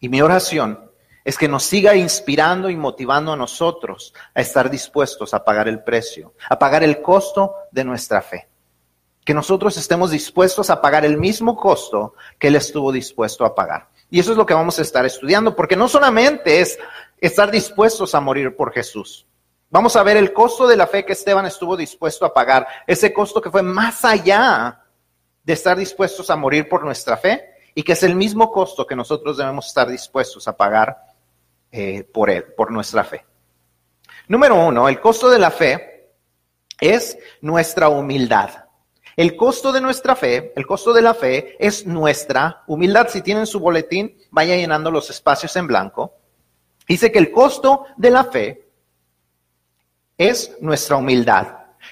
Y 0.00 0.08
mi 0.08 0.20
oración 0.22 0.85
es 1.26 1.36
que 1.36 1.48
nos 1.48 1.64
siga 1.64 1.96
inspirando 1.96 2.70
y 2.70 2.76
motivando 2.76 3.32
a 3.32 3.36
nosotros 3.36 4.14
a 4.32 4.40
estar 4.40 4.70
dispuestos 4.70 5.34
a 5.34 5.44
pagar 5.44 5.66
el 5.66 5.82
precio, 5.82 6.34
a 6.48 6.56
pagar 6.56 6.84
el 6.84 7.02
costo 7.02 7.52
de 7.72 7.82
nuestra 7.82 8.22
fe. 8.22 8.46
Que 9.24 9.34
nosotros 9.34 9.76
estemos 9.76 10.12
dispuestos 10.12 10.70
a 10.70 10.80
pagar 10.80 11.04
el 11.04 11.18
mismo 11.18 11.56
costo 11.56 12.14
que 12.38 12.46
Él 12.46 12.54
estuvo 12.54 12.92
dispuesto 12.92 13.44
a 13.44 13.56
pagar. 13.56 13.88
Y 14.08 14.20
eso 14.20 14.30
es 14.30 14.36
lo 14.36 14.46
que 14.46 14.54
vamos 14.54 14.78
a 14.78 14.82
estar 14.82 15.04
estudiando, 15.04 15.56
porque 15.56 15.74
no 15.74 15.88
solamente 15.88 16.60
es 16.60 16.78
estar 17.20 17.50
dispuestos 17.50 18.14
a 18.14 18.20
morir 18.20 18.54
por 18.54 18.72
Jesús. 18.72 19.26
Vamos 19.68 19.96
a 19.96 20.04
ver 20.04 20.16
el 20.16 20.32
costo 20.32 20.68
de 20.68 20.76
la 20.76 20.86
fe 20.86 21.04
que 21.04 21.14
Esteban 21.14 21.46
estuvo 21.46 21.76
dispuesto 21.76 22.24
a 22.24 22.32
pagar, 22.32 22.68
ese 22.86 23.12
costo 23.12 23.40
que 23.40 23.50
fue 23.50 23.64
más 23.64 24.04
allá 24.04 24.80
de 25.42 25.52
estar 25.52 25.76
dispuestos 25.76 26.30
a 26.30 26.36
morir 26.36 26.68
por 26.68 26.84
nuestra 26.84 27.16
fe 27.16 27.50
y 27.74 27.82
que 27.82 27.94
es 27.94 28.04
el 28.04 28.14
mismo 28.14 28.52
costo 28.52 28.86
que 28.86 28.94
nosotros 28.94 29.36
debemos 29.36 29.66
estar 29.66 29.88
dispuestos 29.88 30.46
a 30.46 30.56
pagar 30.56 31.15
eh, 31.70 32.04
por 32.04 32.30
él, 32.30 32.44
por 32.56 32.70
nuestra 32.70 33.04
fe. 33.04 33.24
Número 34.28 34.54
uno, 34.56 34.88
el 34.88 35.00
costo 35.00 35.30
de 35.30 35.38
la 35.38 35.50
fe 35.50 36.12
es 36.80 37.18
nuestra 37.40 37.88
humildad. 37.88 38.50
El 39.16 39.34
costo 39.34 39.72
de 39.72 39.80
nuestra 39.80 40.14
fe, 40.14 40.52
el 40.56 40.66
costo 40.66 40.92
de 40.92 41.00
la 41.00 41.14
fe 41.14 41.56
es 41.58 41.86
nuestra 41.86 42.64
humildad. 42.66 43.08
Si 43.08 43.22
tienen 43.22 43.46
su 43.46 43.60
boletín, 43.60 44.18
vaya 44.30 44.56
llenando 44.56 44.90
los 44.90 45.08
espacios 45.08 45.56
en 45.56 45.66
blanco. 45.66 46.14
Dice 46.86 47.10
que 47.10 47.18
el 47.18 47.30
costo 47.30 47.86
de 47.96 48.10
la 48.10 48.24
fe 48.24 48.68
es 50.18 50.56
nuestra 50.60 50.96
humildad. 50.96 51.46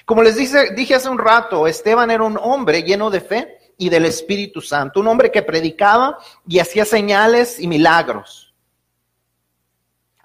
Como 0.05 0.21
les 0.21 0.35
dije, 0.35 0.71
dije 0.75 0.95
hace 0.95 1.09
un 1.09 1.17
rato, 1.17 1.67
Esteban 1.67 2.11
era 2.11 2.23
un 2.23 2.37
hombre 2.39 2.83
lleno 2.83 3.09
de 3.09 3.21
fe 3.21 3.57
y 3.77 3.89
del 3.89 4.05
Espíritu 4.05 4.61
Santo, 4.61 4.99
un 4.99 5.07
hombre 5.07 5.31
que 5.31 5.41
predicaba 5.41 6.17
y 6.47 6.59
hacía 6.59 6.85
señales 6.85 7.59
y 7.59 7.67
milagros. 7.67 8.44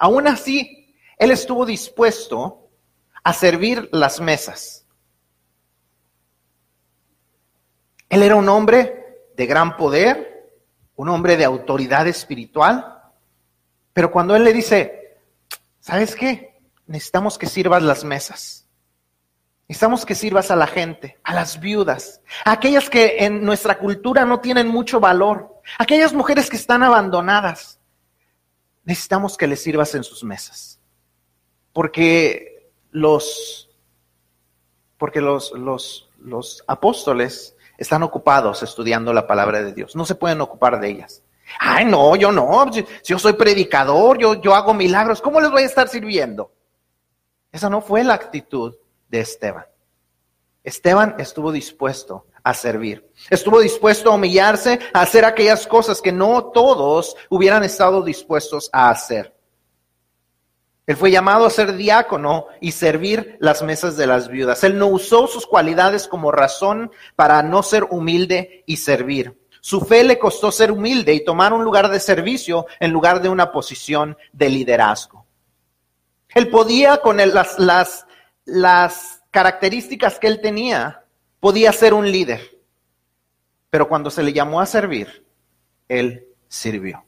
Aún 0.01 0.27
así, 0.27 0.97
él 1.19 1.31
estuvo 1.31 1.67
dispuesto 1.67 2.71
a 3.23 3.35
servir 3.35 3.91
las 3.93 4.19
mesas. 4.19 4.87
Él 8.09 8.23
era 8.23 8.35
un 8.35 8.49
hombre 8.49 9.29
de 9.37 9.45
gran 9.47 9.77
poder, 9.77 10.57
un 10.97 11.11
hombre 11.11 11.37
de 11.37 11.45
autoridad 11.45 12.09
espiritual, 12.09 13.03
pero 13.93 14.11
cuando 14.11 14.35
él 14.35 14.43
le 14.43 14.55
dice, 14.55 15.19
¿sabes 15.81 16.17
qué? 16.17 16.59
Necesitamos 16.87 17.37
que 17.37 17.47
sirvas 17.47 17.83
las 17.83 18.03
mesas. 18.03 18.67
Necesitamos 19.69 20.07
que 20.07 20.15
sirvas 20.15 20.51
a 20.51 20.57
la 20.57 20.67
gente, 20.67 21.19
a 21.23 21.35
las 21.35 21.61
viudas, 21.61 22.23
a 22.47 22.53
aquellas 22.53 22.89
que 22.89 23.19
en 23.19 23.45
nuestra 23.45 23.79
cultura 23.79 24.25
no 24.25 24.41
tienen 24.41 24.67
mucho 24.67 24.99
valor, 24.99 25.61
aquellas 25.79 26.15
mujeres 26.15 26.49
que 26.49 26.57
están 26.57 26.83
abandonadas 26.83 27.80
necesitamos 28.85 29.37
que 29.37 29.47
les 29.47 29.63
sirvas 29.63 29.95
en 29.95 30.05
sus 30.05 30.25
mesas. 30.25 30.81
Porque 31.73 32.71
los, 32.91 33.71
porque 34.99 35.21
los, 35.21 35.53
los, 35.53 36.11
los 36.19 36.65
apóstoles 36.67 37.57
están 37.79 38.03
ocupados 38.03 38.63
estudiando 38.63 39.13
la 39.13 39.27
palabra 39.27 39.63
de 39.63 39.73
Dios. 39.73 39.97
No 39.97 40.05
se 40.05 40.15
pueden 40.15 40.41
ocupar 40.41 40.81
de 40.81 40.89
ellas. 40.89 41.23
Ay, 41.59 41.85
no, 41.85 42.15
yo 42.17 42.31
no. 42.31 42.71
yo 43.05 43.19
soy 43.19 43.33
predicador, 43.33 44.19
yo, 44.19 44.41
yo 44.41 44.55
hago 44.55 44.75
milagros. 44.75 45.21
¿Cómo 45.21 45.41
les 45.41 45.51
voy 45.51 45.63
a 45.63 45.67
estar 45.67 45.89
sirviendo? 45.89 46.53
Esa 47.51 47.69
no 47.69 47.81
fue 47.81 48.05
la 48.05 48.15
actitud 48.15 48.77
de 49.09 49.21
Esteban. 49.21 49.65
Esteban 50.63 51.15
estuvo 51.19 51.53
dispuesto 51.53 52.27
a 52.43 52.55
servir. 52.55 53.09
Estuvo 53.29 53.61
dispuesto 53.61 54.11
a 54.11 54.15
humillarse, 54.15 54.79
a 54.93 55.03
hacer 55.03 55.25
aquellas 55.25 55.67
cosas 55.67 56.01
que 56.01 56.13
no 56.13 56.45
todos 56.53 57.17
hubieran 57.29 57.65
estado 57.65 58.03
dispuestos 58.03 58.69
a 58.73 58.91
hacer. 58.91 59.35
Él 60.87 60.97
fue 60.97 61.11
llamado 61.11 61.47
a 61.47 61.51
ser 61.51 61.77
diácono 61.77 62.47
y 62.61 62.73
servir 62.73 63.37
las 63.39 63.63
mesas 63.63 63.97
de 63.97 64.07
las 64.07 64.29
viudas. 64.29 64.65
Él 64.65 64.77
no 64.77 64.89
usó 64.89 65.29
sus 65.29 65.47
cualidades 65.47 66.09
como 66.09 66.33
razón 66.33 66.91
para 67.15 67.43
no 67.43 67.63
ser 67.63 67.85
humilde 67.91 68.65
y 68.67 68.79
servir. 68.79 69.39
Su 69.61 69.83
fe 69.83 70.03
le 70.03 70.19
costó 70.19 70.51
ser 70.51 70.73
humilde 70.73 71.15
y 71.15 71.25
tomar 71.25 71.53
un 71.53 71.63
lugar 71.65 71.91
de 71.91 72.01
servicio 72.01 72.67
en 72.81 72.91
lugar 72.91 73.23
de 73.23 73.29
una 73.29 73.53
posición 73.53 74.17
de 74.33 74.49
liderazgo. 74.49 75.27
Él 76.35 76.49
podía 76.49 76.99
con 76.99 77.19
las, 77.19 77.59
las, 77.59 78.07
las 78.45 79.20
características 79.31 80.19
que 80.19 80.27
él 80.27 80.41
tenía, 80.41 81.05
podía 81.41 81.73
ser 81.73 81.95
un 81.95 82.11
líder, 82.11 82.59
pero 83.71 83.89
cuando 83.89 84.11
se 84.11 84.23
le 84.23 84.33
llamó 84.33 84.61
a 84.61 84.67
servir, 84.67 85.27
él 85.89 86.27
sirvió. 86.49 87.05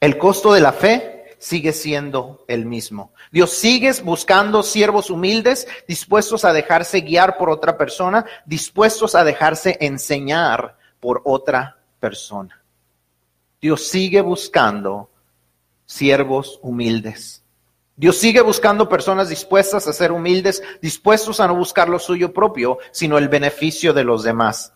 El 0.00 0.18
costo 0.18 0.52
de 0.52 0.60
la 0.60 0.72
fe 0.72 1.36
sigue 1.38 1.72
siendo 1.72 2.44
el 2.48 2.66
mismo. 2.66 3.12
Dios 3.30 3.52
sigue 3.52 3.92
buscando 4.02 4.62
siervos 4.62 5.10
humildes, 5.10 5.66
dispuestos 5.86 6.44
a 6.44 6.52
dejarse 6.52 7.00
guiar 7.00 7.36
por 7.36 7.50
otra 7.50 7.76
persona, 7.76 8.24
dispuestos 8.46 9.14
a 9.14 9.24
dejarse 9.24 9.76
enseñar 9.80 10.76
por 11.00 11.20
otra 11.24 11.78
persona. 12.00 12.62
Dios 13.60 13.86
sigue 13.86 14.20
buscando 14.20 15.10
siervos 15.84 16.58
humildes. 16.62 17.41
Dios 17.96 18.16
sigue 18.16 18.40
buscando 18.40 18.88
personas 18.88 19.28
dispuestas 19.28 19.86
a 19.86 19.92
ser 19.92 20.12
humildes, 20.12 20.62
dispuestos 20.80 21.40
a 21.40 21.46
no 21.46 21.54
buscar 21.54 21.88
lo 21.88 21.98
suyo 21.98 22.32
propio, 22.32 22.78
sino 22.90 23.18
el 23.18 23.28
beneficio 23.28 23.92
de 23.92 24.04
los 24.04 24.22
demás. 24.22 24.72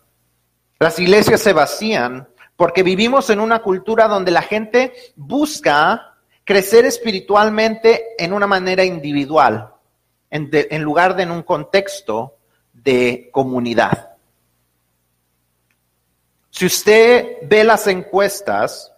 Las 0.79 0.99
iglesias 0.99 1.41
se 1.41 1.53
vacían 1.53 2.27
porque 2.55 2.83
vivimos 2.83 3.29
en 3.29 3.39
una 3.39 3.61
cultura 3.61 4.07
donde 4.07 4.31
la 4.31 4.41
gente 4.41 4.93
busca 5.15 6.15
crecer 6.43 6.85
espiritualmente 6.85 8.15
en 8.17 8.33
una 8.33 8.47
manera 8.47 8.85
individual, 8.85 9.73
en, 10.29 10.49
en 10.51 10.81
lugar 10.83 11.15
de 11.15 11.23
en 11.23 11.31
un 11.31 11.43
contexto 11.43 12.37
de 12.73 13.29
comunidad. 13.31 14.11
Si 16.49 16.65
usted 16.65 17.37
ve 17.43 17.63
las 17.63 17.85
encuestas, 17.87 18.91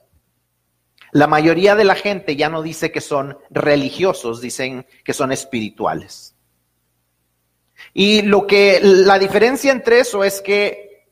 la 1.11 1.27
mayoría 1.27 1.75
de 1.75 1.83
la 1.83 1.95
gente 1.95 2.35
ya 2.35 2.49
no 2.49 2.61
dice 2.61 2.91
que 2.91 3.01
son 3.01 3.37
religiosos, 3.49 4.41
dicen 4.41 4.85
que 5.03 5.13
son 5.13 5.31
espirituales. 5.31 6.35
Y 7.93 8.21
lo 8.21 8.45
que 8.45 8.79
la 8.81 9.17
diferencia 9.17 9.71
entre 9.71 9.99
eso 9.99 10.23
es 10.23 10.41
que 10.41 11.07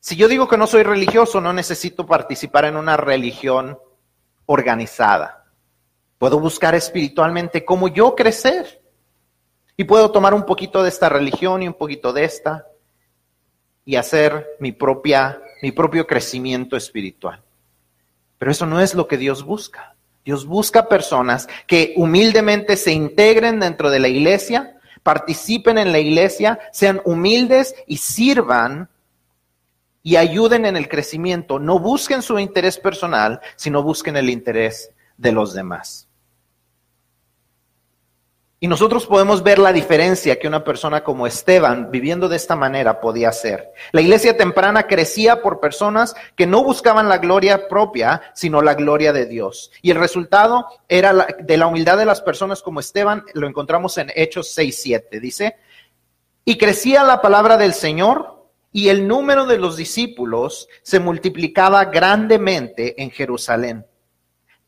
si 0.00 0.16
yo 0.16 0.28
digo 0.28 0.48
que 0.48 0.56
no 0.56 0.66
soy 0.66 0.82
religioso, 0.82 1.40
no 1.40 1.52
necesito 1.52 2.06
participar 2.06 2.66
en 2.66 2.76
una 2.76 2.96
religión 2.96 3.78
organizada. 4.46 5.46
Puedo 6.18 6.38
buscar 6.38 6.74
espiritualmente 6.74 7.64
cómo 7.64 7.88
yo 7.88 8.14
crecer. 8.14 8.82
Y 9.76 9.84
puedo 9.84 10.10
tomar 10.10 10.34
un 10.34 10.46
poquito 10.46 10.82
de 10.82 10.88
esta 10.88 11.08
religión 11.08 11.62
y 11.62 11.68
un 11.68 11.74
poquito 11.74 12.12
de 12.12 12.24
esta 12.24 12.66
y 13.84 13.96
hacer 13.96 14.46
mi 14.60 14.72
propia 14.72 15.40
mi 15.64 15.72
propio 15.72 16.06
crecimiento 16.06 16.76
espiritual. 16.76 17.42
Pero 18.44 18.52
eso 18.52 18.66
no 18.66 18.78
es 18.78 18.94
lo 18.94 19.08
que 19.08 19.16
Dios 19.16 19.42
busca. 19.42 19.94
Dios 20.22 20.44
busca 20.44 20.86
personas 20.86 21.48
que 21.66 21.94
humildemente 21.96 22.76
se 22.76 22.92
integren 22.92 23.58
dentro 23.58 23.88
de 23.88 23.98
la 23.98 24.08
iglesia, 24.08 24.76
participen 25.02 25.78
en 25.78 25.92
la 25.92 25.98
iglesia, 25.98 26.58
sean 26.70 27.00
humildes 27.06 27.74
y 27.86 27.96
sirvan 27.96 28.90
y 30.02 30.16
ayuden 30.16 30.66
en 30.66 30.76
el 30.76 30.90
crecimiento. 30.90 31.58
No 31.58 31.78
busquen 31.78 32.20
su 32.20 32.38
interés 32.38 32.76
personal, 32.76 33.40
sino 33.56 33.82
busquen 33.82 34.14
el 34.18 34.28
interés 34.28 34.90
de 35.16 35.32
los 35.32 35.54
demás. 35.54 36.03
Y 38.60 38.68
nosotros 38.68 39.06
podemos 39.06 39.42
ver 39.42 39.58
la 39.58 39.72
diferencia 39.72 40.38
que 40.38 40.48
una 40.48 40.64
persona 40.64 41.04
como 41.04 41.26
Esteban, 41.26 41.90
viviendo 41.90 42.28
de 42.28 42.36
esta 42.36 42.56
manera, 42.56 43.00
podía 43.00 43.28
hacer. 43.28 43.72
La 43.92 44.00
iglesia 44.00 44.36
temprana 44.36 44.86
crecía 44.86 45.42
por 45.42 45.60
personas 45.60 46.14
que 46.34 46.46
no 46.46 46.64
buscaban 46.64 47.08
la 47.08 47.18
gloria 47.18 47.68
propia, 47.68 48.22
sino 48.32 48.62
la 48.62 48.74
gloria 48.74 49.12
de 49.12 49.26
Dios. 49.26 49.70
Y 49.82 49.90
el 49.90 49.98
resultado 49.98 50.66
era 50.88 51.26
de 51.38 51.56
la 51.56 51.66
humildad 51.66 51.98
de 51.98 52.06
las 52.06 52.22
personas 52.22 52.62
como 52.62 52.80
Esteban, 52.80 53.24
lo 53.34 53.46
encontramos 53.46 53.98
en 53.98 54.10
Hechos 54.14 54.56
6.7. 54.56 55.20
Dice, 55.20 55.56
y 56.44 56.56
crecía 56.56 57.04
la 57.04 57.20
palabra 57.20 57.56
del 57.56 57.74
Señor 57.74 58.48
y 58.72 58.88
el 58.88 59.06
número 59.06 59.46
de 59.46 59.58
los 59.58 59.76
discípulos 59.76 60.68
se 60.82 61.00
multiplicaba 61.00 61.84
grandemente 61.86 63.02
en 63.02 63.10
Jerusalén. 63.10 63.86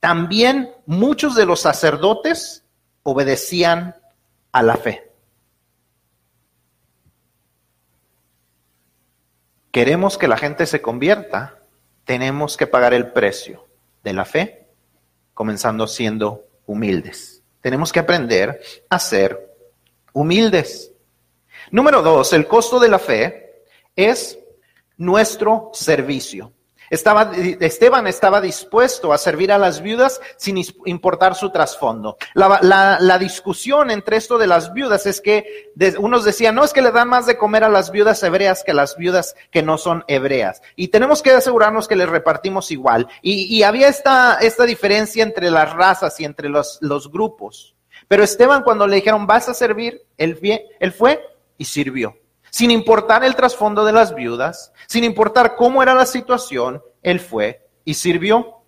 También 0.01 0.71
muchos 0.87 1.35
de 1.35 1.47
los 1.47 1.61
sacerdotes 1.61 2.66
obedecían 3.07 3.95
a 4.51 4.63
la 4.65 4.77
fe. 4.77 5.13
Queremos 9.71 10.19
que 10.19 10.27
la 10.27 10.37
gente 10.37 10.67
se 10.67 10.83
convierta, 10.83 11.63
tenemos 12.05 12.57
que 12.57 12.67
pagar 12.67 12.95
el 12.95 13.13
precio 13.13 13.69
de 14.03 14.13
la 14.13 14.25
fe, 14.25 14.67
comenzando 15.35 15.87
siendo 15.87 16.49
humildes. 16.67 17.45
Tenemos 17.61 17.93
que 17.93 18.01
aprender 18.01 18.61
a 18.89 18.99
ser 18.99 19.55
humildes. 20.13 20.91
Número 21.71 22.03
dos, 22.03 22.33
el 22.33 22.49
costo 22.49 22.81
de 22.81 22.89
la 22.89 22.99
fe 22.99 23.63
es 23.95 24.37
nuestro 24.97 25.71
servicio. 25.75 26.53
Estaba, 26.91 27.33
Esteban 27.61 28.07
estaba 28.07 28.41
dispuesto 28.41 29.13
a 29.13 29.19
servir 29.19 29.53
a 29.53 29.59
las 29.59 29.81
viudas 29.81 30.21
sin 30.37 30.63
importar 30.85 31.35
su 31.35 31.51
trasfondo. 31.51 32.17
La, 32.35 33.19
discusión 33.19 33.91
entre 33.91 34.19
esto 34.19 34.39
de 34.39 34.47
las 34.47 34.73
viudas 34.73 35.07
es 35.07 35.21
que 35.21 35.73
unos 35.99 36.25
decían, 36.25 36.55
no 36.55 36.65
es 36.65 36.73
que 36.73 36.83
le 36.83 36.93
dan 36.93 37.09
más 37.09 37.27
de 37.27 37.39
comer 37.39 37.65
a 37.65 37.69
las 37.69 37.91
viudas 37.91 38.23
hebreas 38.23 38.63
que 38.63 38.73
a 38.73 38.75
las 38.75 38.97
viudas 38.97 39.35
que 39.51 39.63
no 39.63 39.79
son 39.79 40.05
hebreas. 40.07 40.63
Y 40.77 40.89
tenemos 40.89 41.23
que 41.23 41.31
asegurarnos 41.31 41.89
que 41.89 41.97
les 41.97 42.09
repartimos 42.09 42.71
igual. 42.71 43.09
Y, 43.23 43.63
había 43.63 43.89
esta, 43.89 44.39
esta 44.41 44.65
diferencia 44.65 45.23
entre 45.23 45.51
las 45.51 45.73
razas 45.73 46.21
y 46.21 46.25
entre 46.25 46.49
los, 46.49 46.79
los 46.83 47.11
grupos. 47.11 47.75
Pero 48.07 48.23
Esteban 48.23 48.63
cuando 48.63 48.87
le 48.87 48.97
dijeron, 48.97 49.27
vas 49.27 49.49
a 49.49 49.55
servir, 49.55 50.03
él 50.17 50.93
fue 50.97 51.21
y 51.59 51.65
sirvió 51.65 52.17
sin 52.57 52.71
importar 52.71 53.23
el 53.23 53.37
trasfondo 53.37 53.85
de 53.85 53.93
las 53.93 54.15
viudas, 54.15 54.73
sin 54.87 55.05
importar 55.05 55.57
cómo 55.57 55.83
era 55.83 55.93
la 55.93 56.07
situación, 56.07 56.83
él 57.03 57.21
fue 57.21 57.69
y 57.85 57.93
sirvió. 57.93 58.63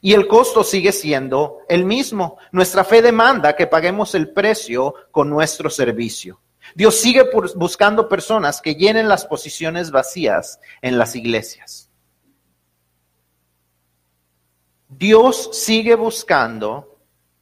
Y 0.00 0.12
el 0.12 0.28
costo 0.28 0.62
sigue 0.62 0.92
siendo 0.92 1.58
el 1.68 1.84
mismo. 1.84 2.38
Nuestra 2.52 2.84
fe 2.84 3.02
demanda 3.02 3.56
que 3.56 3.66
paguemos 3.66 4.14
el 4.14 4.30
precio 4.32 4.94
con 5.10 5.28
nuestro 5.28 5.70
servicio. 5.70 6.40
Dios 6.76 6.94
sigue 7.00 7.28
buscando 7.56 8.08
personas 8.08 8.62
que 8.62 8.76
llenen 8.76 9.08
las 9.08 9.26
posiciones 9.26 9.90
vacías 9.90 10.60
en 10.82 10.98
las 10.98 11.16
iglesias. 11.16 11.90
Dios 14.88 15.50
sigue 15.52 15.96
buscando 15.96 17.00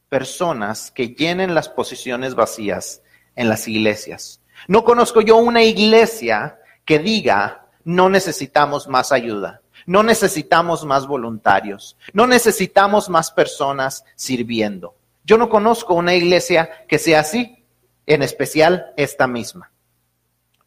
personas 0.09 0.89
que 0.89 1.09
llenen 1.09 1.53
las 1.53 1.69
posiciones 1.69 2.33
vacías 2.33 3.03
en 3.35 3.49
las 3.49 3.67
iglesias. 3.67 4.40
No 4.67 4.83
conozco 4.83 5.21
yo 5.21 5.37
una 5.37 5.63
iglesia 5.63 6.59
que 6.85 6.99
diga, 6.99 7.67
no 7.83 8.09
necesitamos 8.09 8.87
más 8.87 9.11
ayuda, 9.11 9.61
no 9.85 10.03
necesitamos 10.03 10.85
más 10.85 11.07
voluntarios, 11.07 11.97
no 12.13 12.27
necesitamos 12.27 13.09
más 13.09 13.31
personas 13.31 14.05
sirviendo. 14.15 14.95
Yo 15.23 15.37
no 15.37 15.49
conozco 15.49 15.93
una 15.93 16.15
iglesia 16.15 16.69
que 16.87 16.99
sea 16.99 17.21
así, 17.21 17.63
en 18.05 18.23
especial 18.23 18.93
esta 18.97 19.27
misma. 19.27 19.71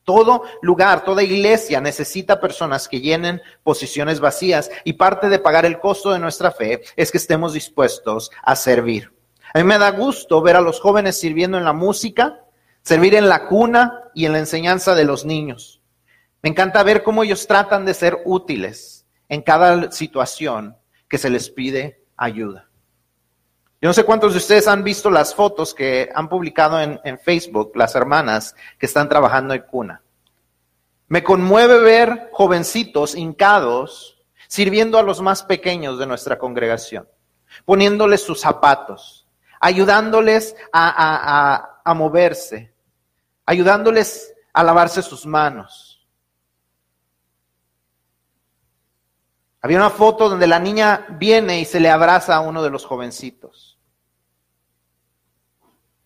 Todo 0.04 0.42
lugar, 0.60 1.04
toda 1.04 1.22
iglesia 1.22 1.80
necesita 1.80 2.40
personas 2.40 2.88
que 2.88 3.00
llenen 3.00 3.40
posiciones 3.62 4.20
vacías 4.20 4.70
y 4.84 4.94
parte 4.94 5.30
de 5.30 5.38
pagar 5.38 5.64
el 5.64 5.80
costo 5.80 6.12
de 6.12 6.18
nuestra 6.18 6.50
fe 6.50 6.82
es 6.94 7.10
que 7.10 7.16
estemos 7.16 7.54
dispuestos 7.54 8.30
a 8.42 8.54
servir. 8.54 9.12
A 9.54 9.58
mí 9.58 9.64
me 9.64 9.78
da 9.78 9.90
gusto 9.90 10.42
ver 10.42 10.56
a 10.56 10.60
los 10.60 10.80
jóvenes 10.80 11.18
sirviendo 11.18 11.56
en 11.56 11.64
la 11.64 11.72
música, 11.72 12.43
servir 12.84 13.14
en 13.14 13.28
la 13.28 13.46
cuna 13.46 14.10
y 14.14 14.26
en 14.26 14.32
la 14.32 14.38
enseñanza 14.38 14.94
de 14.94 15.04
los 15.04 15.24
niños. 15.24 15.80
Me 16.42 16.50
encanta 16.50 16.82
ver 16.82 17.02
cómo 17.02 17.22
ellos 17.22 17.46
tratan 17.46 17.84
de 17.84 17.94
ser 17.94 18.18
útiles 18.24 19.06
en 19.28 19.42
cada 19.42 19.90
situación 19.90 20.76
que 21.08 21.18
se 21.18 21.30
les 21.30 21.48
pide 21.48 22.04
ayuda. 22.16 22.68
Yo 23.80 23.88
no 23.88 23.94
sé 23.94 24.04
cuántos 24.04 24.32
de 24.32 24.38
ustedes 24.38 24.68
han 24.68 24.84
visto 24.84 25.10
las 25.10 25.34
fotos 25.34 25.74
que 25.74 26.10
han 26.14 26.28
publicado 26.28 26.80
en, 26.80 27.18
Facebook 27.18 27.72
las 27.74 27.94
hermanas 27.94 28.54
que 28.78 28.86
están 28.86 29.08
trabajando 29.08 29.54
en 29.54 29.62
cuna. 29.62 30.02
Me 31.08 31.22
conmueve 31.22 31.78
ver 31.78 32.28
jovencitos 32.32 33.14
hincados 33.14 34.22
sirviendo 34.48 34.98
a 34.98 35.02
los 35.02 35.20
más 35.20 35.42
pequeños 35.42 35.98
de 35.98 36.06
nuestra 36.06 36.38
congregación, 36.38 37.08
poniéndoles 37.64 38.22
sus 38.22 38.40
zapatos, 38.40 39.26
ayudándoles 39.60 40.56
a, 40.72 41.80
moverse, 41.94 42.73
ayudándoles 43.46 44.34
a 44.52 44.62
lavarse 44.62 45.02
sus 45.02 45.26
manos. 45.26 46.06
Había 49.60 49.78
una 49.78 49.90
foto 49.90 50.28
donde 50.28 50.46
la 50.46 50.58
niña 50.58 51.06
viene 51.18 51.58
y 51.58 51.64
se 51.64 51.80
le 51.80 51.88
abraza 51.88 52.34
a 52.34 52.40
uno 52.40 52.62
de 52.62 52.70
los 52.70 52.84
jovencitos. 52.84 53.78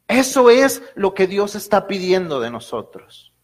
Eso 0.07 0.49
es 0.49 0.83
lo 0.95 1.13
que 1.13 1.27
Dios 1.27 1.55
está 1.55 1.87
pidiendo 1.87 2.41
de 2.41 2.51
nosotros. 2.51 3.35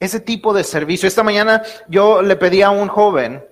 Ese 0.00 0.20
tipo 0.20 0.54
de 0.54 0.64
servicio. 0.64 1.06
Esta 1.06 1.22
mañana 1.22 1.62
yo 1.88 2.22
le 2.22 2.36
pedí 2.36 2.62
a 2.62 2.70
un 2.70 2.88
joven 2.88 3.44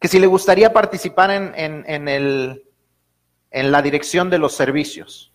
que 0.00 0.08
si 0.08 0.18
le 0.18 0.26
gustaría 0.26 0.72
participar 0.72 1.30
en, 1.30 1.52
en, 1.56 2.08
el, 2.08 2.64
en 3.50 3.72
la 3.72 3.82
dirección 3.82 4.30
de 4.30 4.38
los 4.38 4.54
servicios. 4.54 5.32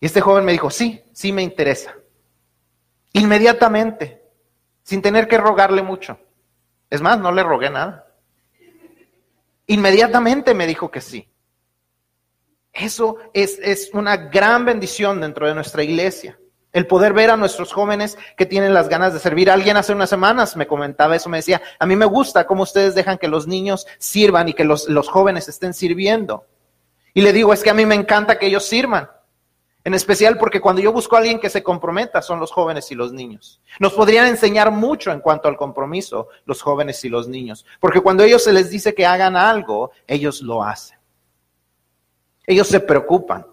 Y 0.00 0.06
este 0.06 0.20
joven 0.20 0.44
me 0.44 0.52
dijo, 0.52 0.70
sí, 0.70 1.02
sí 1.12 1.32
me 1.32 1.42
interesa. 1.42 1.94
Inmediatamente, 3.12 4.22
sin 4.82 5.00
tener 5.00 5.26
que 5.26 5.38
rogarle 5.38 5.82
mucho. 5.82 6.18
Es 6.90 7.00
más, 7.00 7.18
no 7.18 7.32
le 7.32 7.42
rogué 7.42 7.70
nada. 7.70 8.06
Inmediatamente 9.66 10.54
me 10.54 10.66
dijo 10.66 10.90
que 10.90 11.00
sí. 11.00 11.28
Eso 12.72 13.16
es, 13.32 13.58
es, 13.62 13.90
una 13.94 14.16
gran 14.16 14.64
bendición 14.64 15.20
dentro 15.20 15.48
de 15.48 15.54
nuestra 15.54 15.82
iglesia. 15.82 16.38
El 16.72 16.86
poder 16.86 17.14
ver 17.14 17.30
a 17.30 17.36
nuestros 17.38 17.72
jóvenes 17.72 18.18
que 18.36 18.44
tienen 18.44 18.74
las 18.74 18.90
ganas 18.90 19.14
de 19.14 19.18
servir. 19.18 19.50
Alguien 19.50 19.78
hace 19.78 19.94
unas 19.94 20.10
semanas 20.10 20.56
me 20.56 20.66
comentaba 20.66 21.16
eso, 21.16 21.30
me 21.30 21.38
decía, 21.38 21.62
a 21.78 21.86
mí 21.86 21.96
me 21.96 22.04
gusta 22.04 22.46
cómo 22.46 22.64
ustedes 22.64 22.94
dejan 22.94 23.16
que 23.16 23.28
los 23.28 23.46
niños 23.46 23.86
sirvan 23.98 24.50
y 24.50 24.52
que 24.52 24.64
los, 24.64 24.88
los 24.90 25.08
jóvenes 25.08 25.48
estén 25.48 25.72
sirviendo. 25.72 26.44
Y 27.14 27.22
le 27.22 27.32
digo, 27.32 27.54
es 27.54 27.62
que 27.62 27.70
a 27.70 27.74
mí 27.74 27.86
me 27.86 27.94
encanta 27.94 28.38
que 28.38 28.46
ellos 28.46 28.66
sirvan. 28.66 29.08
En 29.86 29.94
especial 29.94 30.36
porque 30.36 30.60
cuando 30.60 30.82
yo 30.82 30.92
busco 30.92 31.14
a 31.14 31.20
alguien 31.20 31.38
que 31.38 31.48
se 31.48 31.62
comprometa 31.62 32.20
son 32.20 32.40
los 32.40 32.50
jóvenes 32.50 32.90
y 32.90 32.96
los 32.96 33.12
niños. 33.12 33.60
Nos 33.78 33.92
podrían 33.92 34.26
enseñar 34.26 34.72
mucho 34.72 35.12
en 35.12 35.20
cuanto 35.20 35.46
al 35.46 35.56
compromiso 35.56 36.26
los 36.44 36.60
jóvenes 36.60 37.04
y 37.04 37.08
los 37.08 37.28
niños. 37.28 37.64
Porque 37.78 38.00
cuando 38.00 38.24
ellos 38.24 38.42
se 38.42 38.52
les 38.52 38.68
dice 38.68 38.96
que 38.96 39.06
hagan 39.06 39.36
algo, 39.36 39.92
ellos 40.08 40.42
lo 40.42 40.64
hacen. 40.64 40.98
Ellos 42.48 42.66
se 42.66 42.80
preocupan. 42.80 43.46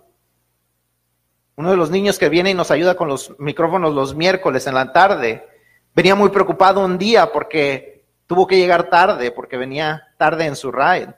Uno 1.55 1.69
de 1.69 1.77
los 1.77 1.91
niños 1.91 2.17
que 2.17 2.29
viene 2.29 2.49
y 2.49 2.55
nos 2.55 2.71
ayuda 2.71 2.95
con 2.95 3.09
los 3.09 3.39
micrófonos 3.39 3.93
los 3.93 4.15
miércoles 4.15 4.65
en 4.65 4.73
la 4.73 4.91
tarde, 4.91 5.47
venía 5.93 6.15
muy 6.15 6.29
preocupado 6.29 6.83
un 6.83 6.97
día 6.97 7.31
porque 7.31 8.05
tuvo 8.25 8.47
que 8.47 8.57
llegar 8.57 8.89
tarde, 8.89 9.29
porque 9.29 9.55
venía 9.55 10.07
tarde 10.17 10.47
en 10.47 10.55
su 10.55 10.71
ride. 10.71 11.13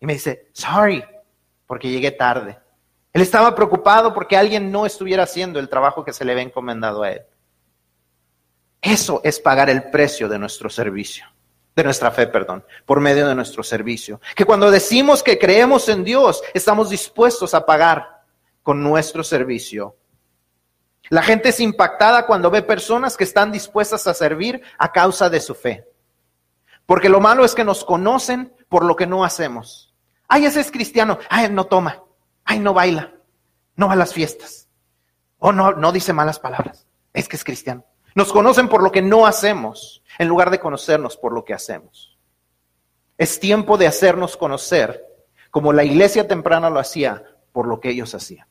Y 0.00 0.06
me 0.06 0.14
dice, 0.14 0.48
sorry, 0.54 1.04
porque 1.68 1.88
llegué 1.88 2.10
tarde. 2.10 2.58
Él 3.12 3.22
estaba 3.22 3.54
preocupado 3.54 4.14
porque 4.14 4.36
alguien 4.36 4.70
no 4.70 4.86
estuviera 4.86 5.24
haciendo 5.24 5.58
el 5.58 5.68
trabajo 5.68 6.04
que 6.04 6.12
se 6.12 6.24
le 6.24 6.32
había 6.32 6.44
encomendado 6.44 7.02
a 7.02 7.10
él. 7.10 7.22
Eso 8.80 9.20
es 9.24 9.40
pagar 9.40 9.68
el 9.68 9.90
precio 9.90 10.28
de 10.28 10.38
nuestro 10.38 10.70
servicio, 10.70 11.26
de 11.74 11.84
nuestra 11.84 12.10
fe, 12.12 12.28
perdón, 12.28 12.64
por 12.86 13.00
medio 13.00 13.26
de 13.26 13.34
nuestro 13.34 13.62
servicio. 13.62 14.20
Que 14.36 14.44
cuando 14.44 14.70
decimos 14.70 15.22
que 15.22 15.38
creemos 15.38 15.88
en 15.88 16.04
Dios, 16.04 16.42
estamos 16.54 16.88
dispuestos 16.88 17.52
a 17.52 17.66
pagar 17.66 18.22
con 18.62 18.82
nuestro 18.82 19.24
servicio. 19.24 19.96
La 21.08 21.22
gente 21.22 21.48
es 21.48 21.58
impactada 21.58 22.26
cuando 22.26 22.50
ve 22.50 22.62
personas 22.62 23.16
que 23.16 23.24
están 23.24 23.50
dispuestas 23.50 24.06
a 24.06 24.14
servir 24.14 24.62
a 24.78 24.92
causa 24.92 25.28
de 25.28 25.40
su 25.40 25.54
fe. 25.54 25.84
Porque 26.86 27.08
lo 27.08 27.20
malo 27.20 27.44
es 27.44 27.54
que 27.54 27.64
nos 27.64 27.84
conocen 27.84 28.54
por 28.68 28.84
lo 28.84 28.94
que 28.94 29.06
no 29.06 29.24
hacemos. 29.24 29.92
Ay, 30.28 30.44
ese 30.44 30.60
es 30.60 30.70
cristiano. 30.70 31.18
Ay, 31.28 31.48
no 31.50 31.66
toma 31.66 32.04
ay, 32.50 32.58
no 32.58 32.74
baila, 32.74 33.14
no 33.76 33.86
va 33.86 33.92
a 33.92 33.96
las 33.96 34.12
fiestas, 34.12 34.68
o 35.38 35.52
no, 35.52 35.72
no 35.72 35.92
dice 35.92 36.12
malas 36.12 36.40
palabras, 36.40 36.84
es 37.12 37.28
que 37.28 37.36
es 37.36 37.44
cristiano. 37.44 37.84
Nos 38.16 38.32
conocen 38.32 38.68
por 38.68 38.82
lo 38.82 38.90
que 38.90 39.02
no 39.02 39.24
hacemos, 39.24 40.02
en 40.18 40.26
lugar 40.26 40.50
de 40.50 40.58
conocernos 40.58 41.16
por 41.16 41.32
lo 41.32 41.44
que 41.44 41.54
hacemos. 41.54 42.18
Es 43.16 43.38
tiempo 43.38 43.78
de 43.78 43.86
hacernos 43.86 44.36
conocer, 44.36 45.06
como 45.52 45.72
la 45.72 45.84
iglesia 45.84 46.26
temprana 46.26 46.70
lo 46.70 46.80
hacía, 46.80 47.22
por 47.52 47.68
lo 47.68 47.78
que 47.78 47.90
ellos 47.90 48.16
hacían. 48.16 48.48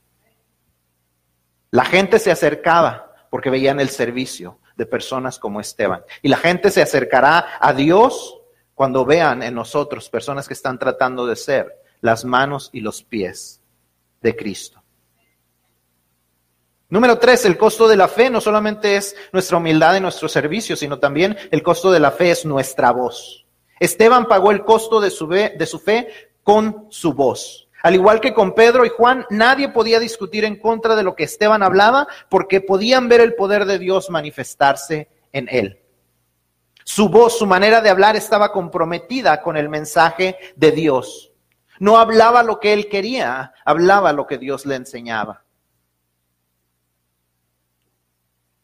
La 1.71 1.83
gente 1.83 2.19
se 2.19 2.31
acercaba 2.31 3.13
porque 3.29 3.49
veían 3.49 3.81
el 3.81 3.89
servicio 3.89 4.59
de 4.77 4.85
personas 4.85 5.39
como 5.39 5.59
Esteban. 5.59 6.03
Y 6.21 6.29
la 6.29 6.37
gente 6.37 6.71
se 6.71 6.81
acercará 6.81 7.57
a 7.59 7.73
Dios 7.73 8.39
cuando 8.75 9.03
vean 9.03 9.43
en 9.43 9.55
nosotros 9.55 10.09
personas 10.09 10.47
que 10.47 10.53
están 10.53 10.79
tratando 10.79 11.27
de 11.27 11.35
ser 11.35 11.83
las 11.99 12.23
manos 12.23 12.69
y 12.71 12.79
los 12.79 13.03
pies 13.03 13.58
de 14.21 14.35
Cristo. 14.35 14.81
Número 16.89 17.19
tres, 17.19 17.45
el 17.45 17.57
costo 17.57 17.87
de 17.87 17.95
la 17.95 18.07
fe 18.07 18.31
no 18.31 18.41
solamente 18.41 18.95
es 18.95 19.15
nuestra 19.31 19.57
humildad 19.57 19.95
y 19.95 19.99
nuestro 19.99 20.27
servicio, 20.27 20.75
sino 20.75 20.97
también 20.97 21.37
el 21.51 21.61
costo 21.61 21.91
de 21.91 21.99
la 21.99 22.09
fe 22.09 22.31
es 22.31 22.45
nuestra 22.45 22.91
voz. 22.91 23.45
Esteban 23.79 24.25
pagó 24.27 24.51
el 24.51 24.65
costo 24.65 24.99
de 24.99 25.11
su, 25.11 25.27
de 25.27 25.65
su 25.67 25.79
fe 25.79 26.07
con 26.43 26.87
su 26.89 27.13
voz. 27.13 27.69
Al 27.83 27.95
igual 27.95 28.19
que 28.19 28.33
con 28.33 28.55
Pedro 28.55 28.85
y 28.85 28.89
Juan, 28.89 29.25
nadie 29.29 29.69
podía 29.69 29.99
discutir 29.99 30.43
en 30.43 30.59
contra 30.59 30.95
de 30.95 31.03
lo 31.03 31.15
que 31.15 31.23
Esteban 31.23 31.63
hablaba 31.63 32.07
porque 32.27 32.59
podían 32.59 33.07
ver 33.07 33.21
el 33.21 33.35
poder 33.35 33.65
de 33.65 33.79
Dios 33.79 34.09
manifestarse 34.09 35.07
en 35.31 35.47
él. 35.49 35.79
Su 36.83 37.07
voz, 37.07 37.37
su 37.37 37.45
manera 37.45 37.81
de 37.81 37.91
hablar 37.91 38.15
estaba 38.15 38.51
comprometida 38.51 39.41
con 39.41 39.57
el 39.57 39.69
mensaje 39.69 40.37
de 40.55 40.71
Dios. 40.71 41.28
No 41.79 41.97
hablaba 41.97 42.43
lo 42.43 42.59
que 42.59 42.73
él 42.73 42.89
quería, 42.89 43.53
hablaba 43.65 44.13
lo 44.13 44.27
que 44.27 44.37
Dios 44.37 44.65
le 44.65 44.75
enseñaba. 44.75 45.43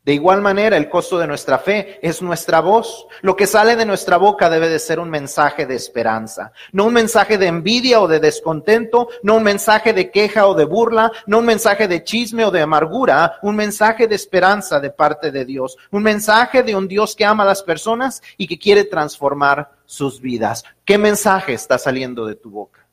De 0.06 0.14
igual 0.14 0.44
manera, 0.44 0.78
el 0.78 0.88
costo 0.88 1.18
de 1.18 1.26
nuestra 1.26 1.58
fe 1.58 2.00
es 2.08 2.22
nuestra 2.22 2.60
voz. 2.60 3.08
Lo 3.22 3.36
que 3.36 3.48
sale 3.48 3.76
de 3.76 3.88
nuestra 3.88 4.18
boca 4.18 4.52
debe 4.52 4.70
de 4.70 4.78
ser 4.78 5.00
un 5.00 5.10
mensaje 5.10 5.66
de 5.66 5.74
esperanza, 5.74 6.52
no 6.74 6.86
un 6.86 6.94
mensaje 6.94 7.40
de 7.40 7.48
envidia 7.48 8.00
o 8.00 8.08
de 8.08 8.20
descontento, 8.20 9.10
no 9.24 9.38
un 9.38 9.44
mensaje 9.44 9.94
de 9.94 10.12
queja 10.12 10.46
o 10.46 10.54
de 10.54 10.66
burla, 10.66 11.12
no 11.26 11.40
un 11.40 11.46
mensaje 11.46 11.88
de 11.88 12.04
chisme 12.04 12.46
o 12.46 12.52
de 12.52 12.62
amargura, 12.62 13.40
un 13.42 13.56
mensaje 13.56 14.08
de 14.08 14.14
esperanza 14.14 14.80
de 14.80 14.92
parte 14.92 15.32
de 15.32 15.44
Dios, 15.44 15.76
un 15.90 16.04
mensaje 16.04 16.62
de 16.62 16.76
un 16.76 16.88
Dios 16.88 17.16
que 17.16 17.26
ama 17.26 17.42
a 17.42 17.48
las 17.48 17.64
personas 17.64 18.22
y 18.38 18.46
que 18.46 18.60
quiere 18.60 18.84
transformar 18.84 19.72
sus 19.86 20.22
vidas. 20.22 20.64
¿Qué 20.86 21.00
mensaje 21.00 21.54
está 21.54 21.80
saliendo 21.80 22.28
de 22.28 22.36
tu 22.36 22.52
boca? 22.52 22.85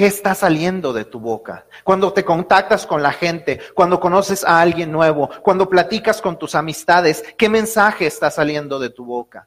¿Qué 0.00 0.06
está 0.06 0.34
saliendo 0.34 0.94
de 0.94 1.04
tu 1.04 1.20
boca? 1.20 1.66
Cuando 1.84 2.10
te 2.14 2.24
contactas 2.24 2.86
con 2.86 3.02
la 3.02 3.12
gente, 3.12 3.60
cuando 3.74 4.00
conoces 4.00 4.44
a 4.44 4.58
alguien 4.58 4.90
nuevo, 4.90 5.28
cuando 5.42 5.68
platicas 5.68 6.22
con 6.22 6.38
tus 6.38 6.54
amistades, 6.54 7.22
¿qué 7.36 7.50
mensaje 7.50 8.06
está 8.06 8.30
saliendo 8.30 8.78
de 8.78 8.88
tu 8.88 9.04
boca? 9.04 9.46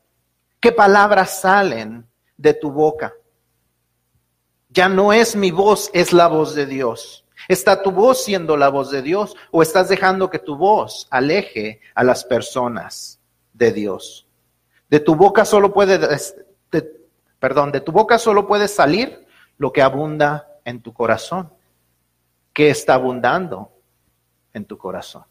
¿Qué 0.59 0.71
palabras 0.71 1.41
salen 1.41 2.07
de 2.37 2.53
tu 2.53 2.69
boca? 2.69 3.13
Ya 4.69 4.87
no 4.89 5.11
es 5.11 5.35
mi 5.35 5.49
voz, 5.49 5.89
es 5.91 6.13
la 6.13 6.27
voz 6.27 6.53
de 6.53 6.67
Dios. 6.67 7.25
¿Está 7.47 7.81
tu 7.81 7.89
voz 7.89 8.23
siendo 8.23 8.55
la 8.55 8.69
voz 8.69 8.91
de 8.91 9.01
Dios 9.01 9.35
o 9.49 9.63
estás 9.63 9.89
dejando 9.89 10.29
que 10.29 10.37
tu 10.37 10.55
voz 10.55 11.07
aleje 11.09 11.81
a 11.95 12.03
las 12.03 12.25
personas 12.25 13.19
de 13.53 13.71
Dios? 13.71 14.27
De 14.87 14.99
tu 14.99 15.15
boca 15.15 15.45
solo 15.45 15.73
puede, 15.73 15.99
perdón, 17.39 17.71
de 17.71 17.81
tu 17.81 17.91
boca 17.91 18.19
solo 18.19 18.45
puede 18.45 18.67
salir 18.67 19.22
lo 19.57 19.71
que 19.71 19.81
abunda 19.81 20.47
en 20.65 20.81
tu 20.81 20.93
corazón. 20.93 21.51
¿Qué 22.53 22.69
está 22.69 22.95
abundando 22.95 23.71
en 24.53 24.65
tu 24.65 24.77
corazón? 24.77 25.25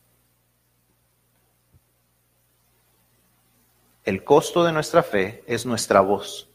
El 4.04 4.24
costo 4.24 4.64
de 4.64 4.72
nuestra 4.72 5.02
fe 5.02 5.44
es 5.46 5.64
nuestra 5.64 6.00
voz, 6.00 6.48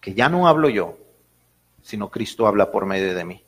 que 0.00 0.14
ya 0.14 0.28
no 0.28 0.46
hablo 0.46 0.68
yo, 0.68 0.96
sino 1.82 2.08
Cristo 2.08 2.46
habla 2.46 2.70
por 2.70 2.86
medio 2.86 3.14
de 3.14 3.24
mí. 3.24 3.44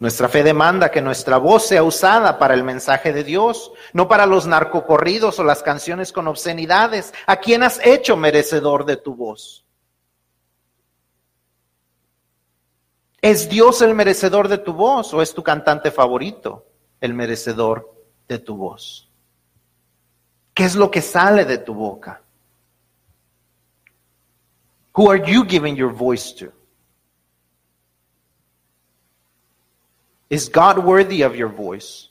Nuestra 0.00 0.30
fe 0.30 0.42
demanda 0.42 0.90
que 0.90 1.02
nuestra 1.02 1.36
voz 1.36 1.66
sea 1.66 1.82
usada 1.82 2.38
para 2.38 2.54
el 2.54 2.64
mensaje 2.64 3.12
de 3.12 3.22
Dios, 3.22 3.70
no 3.92 4.08
para 4.08 4.24
los 4.24 4.46
narcocorridos 4.46 5.38
o 5.38 5.44
las 5.44 5.62
canciones 5.62 6.10
con 6.10 6.26
obscenidades. 6.26 7.12
¿A 7.26 7.36
quién 7.36 7.62
has 7.62 7.78
hecho 7.84 8.16
merecedor 8.16 8.86
de 8.86 8.96
tu 8.96 9.14
voz? 9.14 9.66
¿Es 13.22 13.48
Dios 13.48 13.82
el 13.82 13.94
merecedor 13.94 14.48
de 14.48 14.58
tu 14.58 14.72
voz 14.72 15.12
o 15.12 15.20
es 15.20 15.34
tu 15.34 15.42
cantante 15.42 15.90
favorito 15.90 16.66
el 17.00 17.12
merecedor 17.14 17.94
de 18.28 18.38
tu 18.38 18.56
voz? 18.56 19.08
¿Qué 20.54 20.64
es 20.64 20.74
lo 20.74 20.90
que 20.90 21.02
sale 21.02 21.44
de 21.44 21.58
tu 21.58 21.74
boca? 21.74 22.22
Who 24.96 25.10
are 25.10 25.20
you 25.30 25.44
giving 25.44 25.76
your 25.76 25.92
voice 25.92 26.32
to? 26.36 26.52
Is 30.28 30.48
God 30.48 30.78
worthy 30.78 31.22
of 31.22 31.34
your 31.34 31.48
voice? 31.48 32.08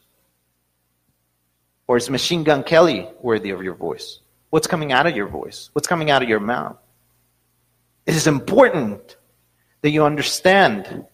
Or 1.88 1.98
is 1.98 2.10
Machine 2.10 2.44
Gun 2.44 2.64
Kelly 2.64 3.08
worthy 3.22 3.50
of 3.50 3.64
your 3.64 3.74
voice? 3.74 4.20
What's 4.52 4.68
coming 4.68 4.92
out 4.92 5.08
of 5.08 5.16
your 5.16 5.28
voice? 5.28 5.70
What's 5.74 5.88
coming 5.88 6.12
out 6.12 6.22
of 6.22 6.30
your 6.30 6.40
mouth? 6.40 6.78
It 8.06 8.16
is 8.16 8.28
important 8.28 9.18
that 9.82 9.92
you 9.92 10.04
understand. 10.04 11.06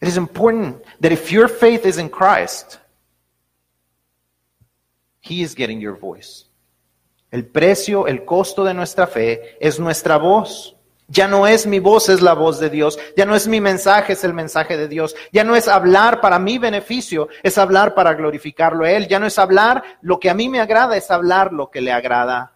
It 0.00 0.08
is 0.08 0.16
important 0.16 0.82
that 1.00 1.12
if 1.12 1.30
your 1.30 1.48
faith 1.48 1.86
is 1.86 1.98
in 1.98 2.08
Christ, 2.08 2.78
He 5.20 5.42
is 5.42 5.54
getting 5.54 5.80
your 5.80 5.96
voice. 5.96 6.46
El 7.30 7.46
precio, 7.46 8.06
el 8.06 8.24
costo 8.24 8.64
de 8.64 8.74
nuestra 8.74 9.06
fe 9.06 9.56
es 9.60 9.78
nuestra 9.78 10.18
voz. 10.18 10.76
Ya 11.08 11.28
no 11.28 11.46
es 11.46 11.66
mi 11.66 11.78
voz, 11.78 12.08
es 12.08 12.20
la 12.20 12.34
voz 12.34 12.58
de 12.58 12.68
Dios. 12.68 12.98
Ya 13.16 13.24
no 13.24 13.34
es 13.34 13.46
mi 13.46 13.60
mensaje, 13.60 14.14
es 14.14 14.24
el 14.24 14.34
mensaje 14.34 14.76
de 14.76 14.88
Dios. 14.88 15.14
Ya 15.30 15.44
no 15.44 15.54
es 15.54 15.68
hablar 15.68 16.20
para 16.20 16.38
mi 16.38 16.58
beneficio, 16.58 17.28
es 17.42 17.56
hablar 17.58 17.94
para 17.94 18.14
glorificarlo 18.14 18.84
a 18.84 18.90
Él. 18.90 19.08
Ya 19.08 19.18
no 19.18 19.26
es 19.26 19.38
hablar 19.38 19.82
lo 20.02 20.18
que 20.18 20.30
a 20.30 20.34
mí 20.34 20.48
me 20.48 20.60
agrada, 20.60 20.96
es 20.96 21.10
hablar 21.10 21.52
lo 21.52 21.70
que 21.70 21.80
le 21.80 21.92
agrada 21.92 22.54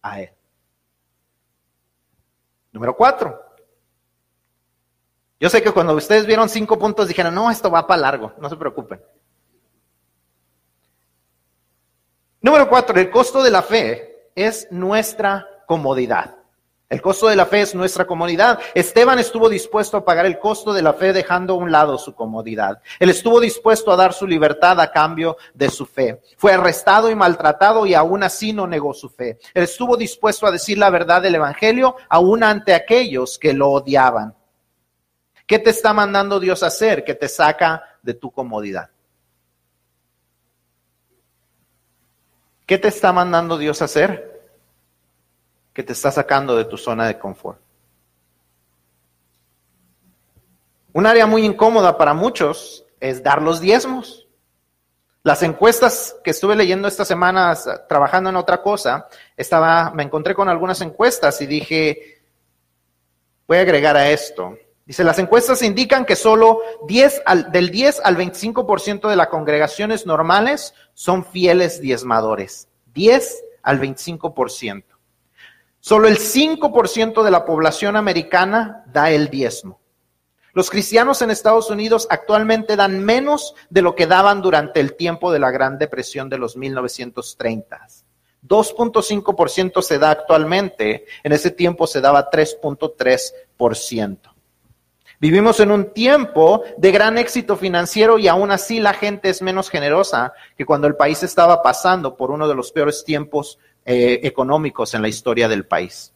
a 0.00 0.20
Él. 0.20 0.30
Número 2.72 2.96
cuatro. 2.96 3.40
Yo 5.38 5.48
sé 5.50 5.62
que 5.62 5.72
cuando 5.72 5.94
ustedes 5.94 6.26
vieron 6.26 6.48
cinco 6.48 6.78
puntos 6.78 7.08
dijeron, 7.08 7.34
no, 7.34 7.50
esto 7.50 7.70
va 7.70 7.86
para 7.86 8.00
largo, 8.00 8.32
no 8.38 8.48
se 8.48 8.56
preocupen. 8.56 9.02
Número 12.40 12.68
cuatro, 12.68 12.98
el 12.98 13.10
costo 13.10 13.42
de 13.42 13.50
la 13.50 13.62
fe 13.62 14.30
es 14.34 14.68
nuestra 14.70 15.46
comodidad. 15.66 16.41
El 16.92 17.00
costo 17.00 17.26
de 17.26 17.36
la 17.36 17.46
fe 17.46 17.62
es 17.62 17.74
nuestra 17.74 18.06
comodidad. 18.06 18.60
Esteban 18.74 19.18
estuvo 19.18 19.48
dispuesto 19.48 19.96
a 19.96 20.04
pagar 20.04 20.26
el 20.26 20.38
costo 20.38 20.74
de 20.74 20.82
la 20.82 20.92
fe 20.92 21.14
dejando 21.14 21.54
a 21.54 21.56
un 21.56 21.72
lado 21.72 21.96
su 21.96 22.14
comodidad. 22.14 22.82
Él 22.98 23.08
estuvo 23.08 23.40
dispuesto 23.40 23.90
a 23.90 23.96
dar 23.96 24.12
su 24.12 24.26
libertad 24.26 24.78
a 24.78 24.92
cambio 24.92 25.38
de 25.54 25.70
su 25.70 25.86
fe. 25.86 26.20
Fue 26.36 26.52
arrestado 26.52 27.10
y 27.10 27.14
maltratado 27.14 27.86
y 27.86 27.94
aún 27.94 28.22
así 28.22 28.52
no 28.52 28.66
negó 28.66 28.92
su 28.92 29.08
fe. 29.08 29.38
Él 29.54 29.62
estuvo 29.62 29.96
dispuesto 29.96 30.46
a 30.46 30.50
decir 30.50 30.76
la 30.76 30.90
verdad 30.90 31.22
del 31.22 31.36
Evangelio 31.36 31.96
aún 32.10 32.44
ante 32.44 32.74
aquellos 32.74 33.38
que 33.38 33.54
lo 33.54 33.70
odiaban. 33.70 34.34
¿Qué 35.46 35.58
te 35.58 35.70
está 35.70 35.94
mandando 35.94 36.40
Dios 36.40 36.62
a 36.62 36.66
hacer 36.66 37.04
que 37.04 37.14
te 37.14 37.28
saca 37.28 37.82
de 38.02 38.12
tu 38.12 38.30
comodidad? 38.30 38.90
¿Qué 42.66 42.76
te 42.76 42.88
está 42.88 43.14
mandando 43.14 43.56
Dios 43.56 43.80
a 43.80 43.86
hacer? 43.86 44.31
Que 45.72 45.82
te 45.82 45.92
está 45.92 46.10
sacando 46.10 46.56
de 46.56 46.64
tu 46.64 46.76
zona 46.76 47.06
de 47.06 47.18
confort. 47.18 47.60
Un 50.92 51.06
área 51.06 51.26
muy 51.26 51.44
incómoda 51.44 51.96
para 51.96 52.12
muchos 52.12 52.84
es 53.00 53.22
dar 53.22 53.40
los 53.40 53.60
diezmos. 53.60 54.28
Las 55.22 55.42
encuestas 55.42 56.16
que 56.22 56.30
estuve 56.30 56.56
leyendo 56.56 56.88
estas 56.88 57.08
semanas 57.08 57.68
trabajando 57.88 58.28
en 58.30 58.36
otra 58.36 58.60
cosa, 58.60 59.08
estaba, 59.36 59.90
me 59.92 60.02
encontré 60.02 60.34
con 60.34 60.48
algunas 60.48 60.80
encuestas 60.80 61.40
y 61.40 61.46
dije, 61.46 62.22
voy 63.46 63.58
a 63.58 63.60
agregar 63.60 63.96
a 63.96 64.10
esto. 64.10 64.58
Dice, 64.84 65.04
las 65.04 65.18
encuestas 65.20 65.62
indican 65.62 66.04
que 66.04 66.16
solo 66.16 66.60
10 66.88 67.22
al, 67.24 67.52
del 67.52 67.70
10 67.70 68.00
al 68.04 68.16
25% 68.16 69.08
de 69.08 69.16
las 69.16 69.28
congregaciones 69.28 70.06
normales 70.06 70.74
son 70.92 71.24
fieles 71.24 71.80
diezmadores. 71.80 72.68
10 72.92 73.44
al 73.62 73.80
25%. 73.80 74.84
Solo 75.84 76.06
el 76.06 76.18
5% 76.18 77.24
de 77.24 77.30
la 77.32 77.44
población 77.44 77.96
americana 77.96 78.84
da 78.86 79.10
el 79.10 79.28
diezmo. 79.30 79.80
Los 80.52 80.70
cristianos 80.70 81.22
en 81.22 81.32
Estados 81.32 81.70
Unidos 81.70 82.06
actualmente 82.08 82.76
dan 82.76 83.04
menos 83.04 83.56
de 83.68 83.82
lo 83.82 83.96
que 83.96 84.06
daban 84.06 84.42
durante 84.42 84.78
el 84.78 84.94
tiempo 84.94 85.32
de 85.32 85.40
la 85.40 85.50
Gran 85.50 85.78
Depresión 85.78 86.28
de 86.28 86.38
los 86.38 86.56
1930. 86.56 87.88
2.5% 88.46 89.82
se 89.82 89.98
da 89.98 90.12
actualmente, 90.12 91.04
en 91.24 91.32
ese 91.32 91.50
tiempo 91.50 91.88
se 91.88 92.00
daba 92.00 92.30
3.3%. 92.30 94.18
Vivimos 95.18 95.58
en 95.58 95.72
un 95.72 95.92
tiempo 95.92 96.62
de 96.76 96.92
gran 96.92 97.18
éxito 97.18 97.56
financiero 97.56 98.18
y 98.18 98.28
aún 98.28 98.52
así 98.52 98.78
la 98.78 98.92
gente 98.92 99.30
es 99.30 99.42
menos 99.42 99.68
generosa 99.68 100.32
que 100.56 100.64
cuando 100.64 100.86
el 100.86 100.94
país 100.94 101.24
estaba 101.24 101.60
pasando 101.60 102.16
por 102.16 102.30
uno 102.30 102.46
de 102.46 102.54
los 102.54 102.70
peores 102.70 103.04
tiempos 103.04 103.58
eh, 103.84 104.20
económicos 104.22 104.94
en 104.94 105.02
la 105.02 105.08
historia 105.08 105.48
del 105.48 105.66
país. 105.66 106.12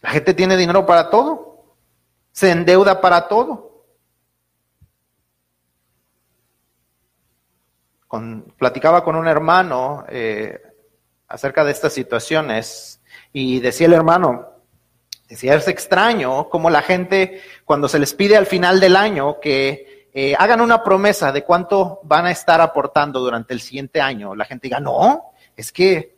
La 0.00 0.10
gente 0.10 0.34
tiene 0.34 0.56
dinero 0.56 0.84
para 0.84 1.10
todo, 1.10 1.76
se 2.32 2.50
endeuda 2.50 3.00
para 3.00 3.28
todo. 3.28 3.74
platicaba 8.56 9.02
con 9.02 9.16
un 9.16 9.26
hermano 9.26 10.04
eh, 10.08 10.60
acerca 11.28 11.64
de 11.64 11.72
estas 11.72 11.92
situaciones 11.92 13.00
y 13.32 13.60
decía 13.60 13.86
el 13.86 13.92
hermano, 13.92 14.48
decía, 15.28 15.54
es 15.54 15.68
extraño 15.68 16.48
como 16.48 16.70
la 16.70 16.82
gente 16.82 17.42
cuando 17.64 17.88
se 17.88 17.98
les 17.98 18.14
pide 18.14 18.36
al 18.36 18.46
final 18.46 18.78
del 18.80 18.96
año 18.96 19.40
que 19.40 19.93
eh, 20.16 20.36
hagan 20.38 20.60
una 20.60 20.84
promesa 20.84 21.32
de 21.32 21.42
cuánto 21.42 21.98
van 22.04 22.26
a 22.26 22.30
estar 22.30 22.60
aportando 22.60 23.18
durante 23.18 23.52
el 23.52 23.60
siguiente 23.60 24.00
año. 24.00 24.36
La 24.36 24.44
gente 24.44 24.68
diga, 24.68 24.78
no, 24.78 25.32
es 25.56 25.72
que, 25.72 26.16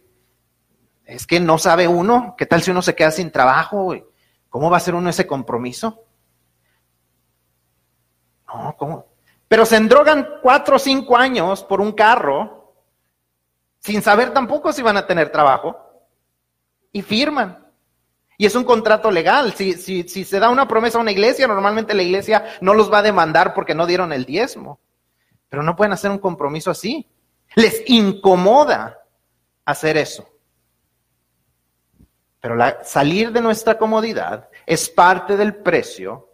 es 1.06 1.26
que 1.26 1.40
no 1.40 1.56
sabe 1.56 1.88
uno, 1.88 2.34
¿qué 2.36 2.44
tal 2.44 2.60
si 2.60 2.70
uno 2.70 2.82
se 2.82 2.94
queda 2.94 3.10
sin 3.10 3.32
trabajo? 3.32 3.94
¿Cómo 4.50 4.70
va 4.70 4.76
a 4.76 4.80
ser 4.80 4.94
uno 4.94 5.08
ese 5.08 5.26
compromiso? 5.26 6.04
No, 8.46 8.76
¿cómo? 8.76 9.06
Pero 9.48 9.64
se 9.64 9.76
endrogan 9.76 10.28
cuatro 10.42 10.76
o 10.76 10.78
cinco 10.78 11.16
años 11.16 11.64
por 11.64 11.80
un 11.80 11.92
carro 11.92 12.74
sin 13.78 14.02
saber 14.02 14.34
tampoco 14.34 14.74
si 14.74 14.82
van 14.82 14.98
a 14.98 15.06
tener 15.06 15.32
trabajo 15.32 15.74
y 16.92 17.00
firman. 17.00 17.65
Y 18.38 18.46
es 18.46 18.54
un 18.54 18.64
contrato 18.64 19.10
legal. 19.10 19.54
Si, 19.54 19.74
si, 19.74 20.02
si 20.08 20.24
se 20.24 20.38
da 20.38 20.50
una 20.50 20.68
promesa 20.68 20.98
a 20.98 21.00
una 21.00 21.12
iglesia, 21.12 21.46
normalmente 21.46 21.94
la 21.94 22.02
iglesia 22.02 22.44
no 22.60 22.74
los 22.74 22.92
va 22.92 22.98
a 22.98 23.02
demandar 23.02 23.54
porque 23.54 23.74
no 23.74 23.86
dieron 23.86 24.12
el 24.12 24.24
diezmo. 24.24 24.80
Pero 25.48 25.62
no 25.62 25.76
pueden 25.76 25.92
hacer 25.92 26.10
un 26.10 26.18
compromiso 26.18 26.70
así. 26.70 27.08
Les 27.54 27.82
incomoda 27.86 28.98
hacer 29.64 29.96
eso. 29.96 30.28
Pero 32.40 32.56
salir 32.84 33.32
de 33.32 33.40
nuestra 33.40 33.76
comodidad 33.76 34.48
es 34.66 34.88
parte 34.88 35.36
del 35.36 35.56
precio 35.56 36.28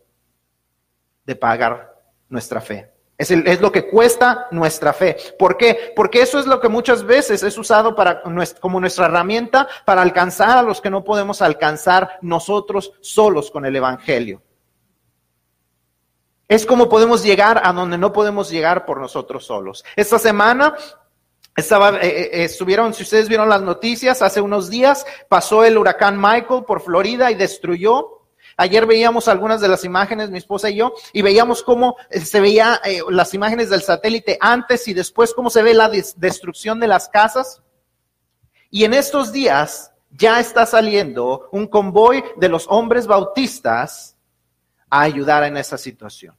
de 1.24 1.36
pagar 1.36 2.02
nuestra 2.28 2.60
fe. 2.60 2.91
Es, 3.18 3.60
lo 3.60 3.70
que 3.70 3.86
cuesta 3.86 4.48
nuestra 4.50 4.92
fe. 4.92 5.16
¿Por 5.38 5.56
qué? 5.56 5.92
Porque 5.94 6.22
eso 6.22 6.40
es 6.40 6.46
lo 6.46 6.60
que 6.60 6.68
muchas 6.68 7.04
veces 7.04 7.42
es 7.42 7.56
usado 7.56 7.94
como 8.60 8.80
nuestra 8.80 9.06
herramienta 9.06 9.68
para 9.84 10.02
alcanzar 10.02 10.58
a 10.58 10.62
los 10.62 10.80
que 10.80 10.90
no 10.90 11.04
podemos 11.04 11.40
alcanzar 11.40 12.18
nosotros 12.20 12.94
solos 13.00 13.50
con 13.50 13.64
el 13.64 13.76
Evangelio. 13.76 14.42
Es 16.48 16.66
como 16.66 16.88
podemos 16.88 17.22
llegar 17.22 17.60
a 17.64 17.72
donde 17.72 17.96
no 17.96 18.12
podemos 18.12 18.50
llegar 18.50 18.84
por 18.84 19.00
nosotros 19.00 19.46
solos. 19.46 19.84
Esta 19.94 20.18
semana 20.18 20.74
estaba, 21.54 21.98
eh, 22.00 22.08
eh, 22.08 22.44
estuvieron, 22.44 22.92
si 22.92 23.04
ustedes 23.04 23.28
vieron 23.28 23.48
las 23.48 23.62
noticias, 23.62 24.20
hace 24.20 24.40
unos 24.40 24.68
días 24.68 25.06
pasó 25.28 25.64
el 25.64 25.78
huracán 25.78 26.20
Michael 26.20 26.64
por 26.66 26.80
Florida 26.80 27.30
y 27.30 27.36
destruyó 27.36 28.21
Ayer 28.62 28.86
veíamos 28.86 29.26
algunas 29.26 29.60
de 29.60 29.66
las 29.66 29.82
imágenes, 29.82 30.30
mi 30.30 30.38
esposa 30.38 30.70
y 30.70 30.76
yo, 30.76 30.92
y 31.12 31.20
veíamos 31.20 31.64
cómo 31.64 31.96
eh, 32.08 32.20
se 32.20 32.40
veía 32.40 32.80
eh, 32.84 33.00
las 33.10 33.34
imágenes 33.34 33.70
del 33.70 33.82
satélite 33.82 34.38
antes 34.40 34.86
y 34.86 34.94
después, 34.94 35.34
cómo 35.34 35.50
se 35.50 35.64
ve 35.64 35.74
la 35.74 35.88
destrucción 35.88 36.78
de 36.78 36.86
las 36.86 37.08
casas. 37.08 37.60
Y 38.70 38.84
en 38.84 38.94
estos 38.94 39.32
días 39.32 39.92
ya 40.10 40.38
está 40.38 40.64
saliendo 40.64 41.48
un 41.50 41.66
convoy 41.66 42.22
de 42.36 42.48
los 42.48 42.66
hombres 42.68 43.08
bautistas 43.08 44.16
a 44.88 45.00
ayudar 45.00 45.42
en 45.42 45.56
esa 45.56 45.76
situación. 45.76 46.36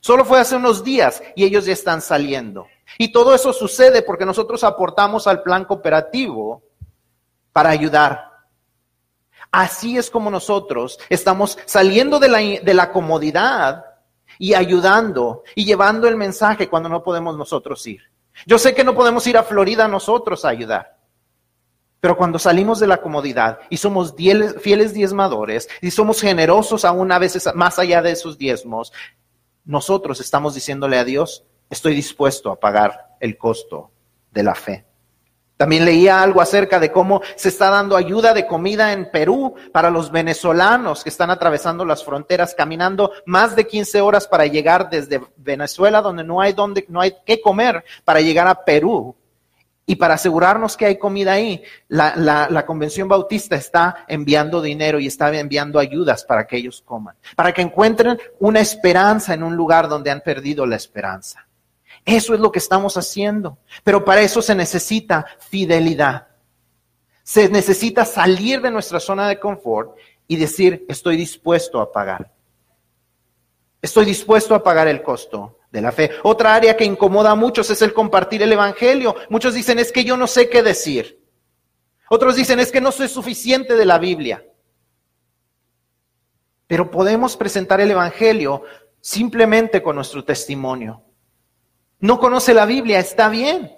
Solo 0.00 0.26
fue 0.26 0.38
hace 0.38 0.56
unos 0.56 0.84
días 0.84 1.22
y 1.36 1.44
ellos 1.44 1.64
ya 1.64 1.72
están 1.72 2.02
saliendo. 2.02 2.66
Y 2.98 3.12
todo 3.12 3.34
eso 3.34 3.54
sucede 3.54 4.02
porque 4.02 4.26
nosotros 4.26 4.62
aportamos 4.62 5.26
al 5.26 5.42
plan 5.42 5.64
cooperativo 5.64 6.62
para 7.50 7.70
ayudar 7.70 8.35
Así 9.56 9.96
es 9.96 10.10
como 10.10 10.30
nosotros 10.30 10.98
estamos 11.08 11.56
saliendo 11.64 12.18
de 12.18 12.28
la, 12.28 12.40
de 12.40 12.74
la 12.74 12.92
comodidad 12.92 13.86
y 14.38 14.52
ayudando 14.52 15.44
y 15.54 15.64
llevando 15.64 16.06
el 16.08 16.14
mensaje 16.14 16.68
cuando 16.68 16.90
no 16.90 17.02
podemos 17.02 17.38
nosotros 17.38 17.86
ir. 17.86 18.02
Yo 18.44 18.58
sé 18.58 18.74
que 18.74 18.84
no 18.84 18.94
podemos 18.94 19.26
ir 19.26 19.38
a 19.38 19.44
Florida 19.44 19.88
nosotros 19.88 20.44
a 20.44 20.50
ayudar. 20.50 20.98
Pero 22.00 22.18
cuando 22.18 22.38
salimos 22.38 22.80
de 22.80 22.86
la 22.86 23.00
comodidad 23.00 23.60
y 23.70 23.78
somos 23.78 24.14
fieles 24.60 24.92
diezmadores 24.92 25.70
y 25.80 25.90
somos 25.90 26.20
generosos 26.20 26.84
aún 26.84 27.10
a 27.10 27.18
veces 27.18 27.48
más 27.54 27.78
allá 27.78 28.02
de 28.02 28.10
esos 28.10 28.36
diezmos, 28.36 28.92
nosotros 29.64 30.20
estamos 30.20 30.54
diciéndole 30.54 30.98
a 30.98 31.04
Dios, 31.04 31.44
estoy 31.70 31.94
dispuesto 31.94 32.50
a 32.50 32.60
pagar 32.60 33.16
el 33.20 33.38
costo 33.38 33.90
de 34.32 34.42
la 34.42 34.54
fe. 34.54 34.84
También 35.56 35.86
leía 35.86 36.22
algo 36.22 36.42
acerca 36.42 36.78
de 36.78 36.92
cómo 36.92 37.22
se 37.34 37.48
está 37.48 37.70
dando 37.70 37.96
ayuda 37.96 38.34
de 38.34 38.46
comida 38.46 38.92
en 38.92 39.10
Perú 39.10 39.54
para 39.72 39.88
los 39.90 40.10
venezolanos 40.10 41.02
que 41.02 41.08
están 41.08 41.30
atravesando 41.30 41.84
las 41.84 42.04
fronteras, 42.04 42.54
caminando 42.54 43.12
más 43.24 43.56
de 43.56 43.66
15 43.66 44.02
horas 44.02 44.28
para 44.28 44.46
llegar 44.46 44.90
desde 44.90 45.20
Venezuela, 45.36 46.02
donde 46.02 46.24
no 46.24 46.42
hay 46.42 46.52
donde, 46.52 46.84
no 46.88 47.00
hay 47.00 47.14
qué 47.24 47.40
comer, 47.40 47.84
para 48.04 48.20
llegar 48.20 48.46
a 48.46 48.64
Perú. 48.64 49.16
Y 49.88 49.94
para 49.94 50.14
asegurarnos 50.14 50.76
que 50.76 50.84
hay 50.84 50.98
comida 50.98 51.34
ahí, 51.34 51.62
la, 51.88 52.14
la, 52.16 52.48
la 52.50 52.66
Convención 52.66 53.06
Bautista 53.06 53.54
está 53.54 54.04
enviando 54.08 54.60
dinero 54.60 54.98
y 54.98 55.06
está 55.06 55.32
enviando 55.38 55.78
ayudas 55.78 56.24
para 56.24 56.44
que 56.44 56.56
ellos 56.56 56.82
coman, 56.84 57.14
para 57.36 57.52
que 57.52 57.62
encuentren 57.62 58.18
una 58.40 58.58
esperanza 58.58 59.32
en 59.32 59.44
un 59.44 59.54
lugar 59.54 59.88
donde 59.88 60.10
han 60.10 60.22
perdido 60.22 60.66
la 60.66 60.74
esperanza. 60.74 61.45
Eso 62.06 62.34
es 62.34 62.40
lo 62.40 62.52
que 62.52 62.60
estamos 62.60 62.96
haciendo. 62.96 63.58
Pero 63.82 64.04
para 64.04 64.22
eso 64.22 64.40
se 64.40 64.54
necesita 64.54 65.26
fidelidad. 65.40 66.28
Se 67.24 67.48
necesita 67.48 68.04
salir 68.04 68.62
de 68.62 68.70
nuestra 68.70 69.00
zona 69.00 69.28
de 69.28 69.40
confort 69.40 69.98
y 70.28 70.36
decir, 70.36 70.86
estoy 70.88 71.16
dispuesto 71.16 71.80
a 71.80 71.90
pagar. 71.90 72.32
Estoy 73.82 74.04
dispuesto 74.04 74.54
a 74.54 74.62
pagar 74.62 74.86
el 74.86 75.02
costo 75.02 75.58
de 75.72 75.80
la 75.80 75.90
fe. 75.90 76.12
Otra 76.22 76.54
área 76.54 76.76
que 76.76 76.84
incomoda 76.84 77.32
a 77.32 77.34
muchos 77.34 77.68
es 77.70 77.82
el 77.82 77.92
compartir 77.92 78.40
el 78.40 78.52
Evangelio. 78.52 79.16
Muchos 79.28 79.54
dicen, 79.54 79.80
es 79.80 79.90
que 79.90 80.04
yo 80.04 80.16
no 80.16 80.28
sé 80.28 80.48
qué 80.48 80.62
decir. 80.62 81.20
Otros 82.08 82.36
dicen, 82.36 82.60
es 82.60 82.70
que 82.70 82.80
no 82.80 82.92
soy 82.92 83.08
suficiente 83.08 83.74
de 83.74 83.84
la 83.84 83.98
Biblia. 83.98 84.46
Pero 86.68 86.88
podemos 86.88 87.36
presentar 87.36 87.80
el 87.80 87.90
Evangelio 87.90 88.62
simplemente 89.00 89.82
con 89.82 89.96
nuestro 89.96 90.24
testimonio. 90.24 91.02
No 91.98 92.18
conoce 92.18 92.54
la 92.54 92.66
Biblia, 92.66 92.98
está 92.98 93.28
bien. 93.28 93.72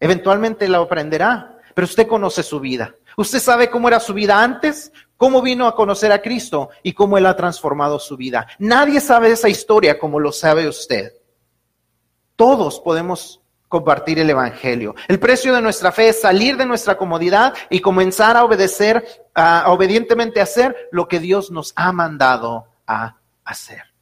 Eventualmente 0.00 0.68
la 0.68 0.78
aprenderá, 0.78 1.58
pero 1.74 1.84
usted 1.84 2.06
conoce 2.06 2.42
su 2.42 2.60
vida. 2.60 2.94
Usted 3.16 3.38
sabe 3.38 3.70
cómo 3.70 3.88
era 3.88 4.00
su 4.00 4.12
vida 4.12 4.42
antes, 4.42 4.92
cómo 5.16 5.42
vino 5.42 5.66
a 5.66 5.74
conocer 5.74 6.10
a 6.12 6.20
Cristo 6.20 6.70
y 6.82 6.92
cómo 6.92 7.16
Él 7.16 7.26
ha 7.26 7.36
transformado 7.36 7.98
su 7.98 8.16
vida. 8.16 8.46
Nadie 8.58 9.00
sabe 9.00 9.30
esa 9.30 9.48
historia 9.48 9.98
como 9.98 10.18
lo 10.18 10.32
sabe 10.32 10.68
usted. 10.68 11.12
Todos 12.36 12.80
podemos 12.80 13.40
compartir 13.68 14.18
el 14.18 14.30
Evangelio. 14.30 14.94
El 15.08 15.18
precio 15.18 15.54
de 15.54 15.62
nuestra 15.62 15.92
fe 15.92 16.08
es 16.08 16.20
salir 16.20 16.56
de 16.56 16.66
nuestra 16.66 16.96
comodidad 16.96 17.54
y 17.70 17.80
comenzar 17.80 18.36
a 18.36 18.44
obedecer, 18.44 19.04
a, 19.34 19.64
obedientemente 19.72 20.40
hacer 20.40 20.88
lo 20.90 21.08
que 21.08 21.20
Dios 21.20 21.50
nos 21.50 21.72
ha 21.76 21.92
mandado 21.92 22.66
a 22.86 23.16
hacer. 23.44 23.93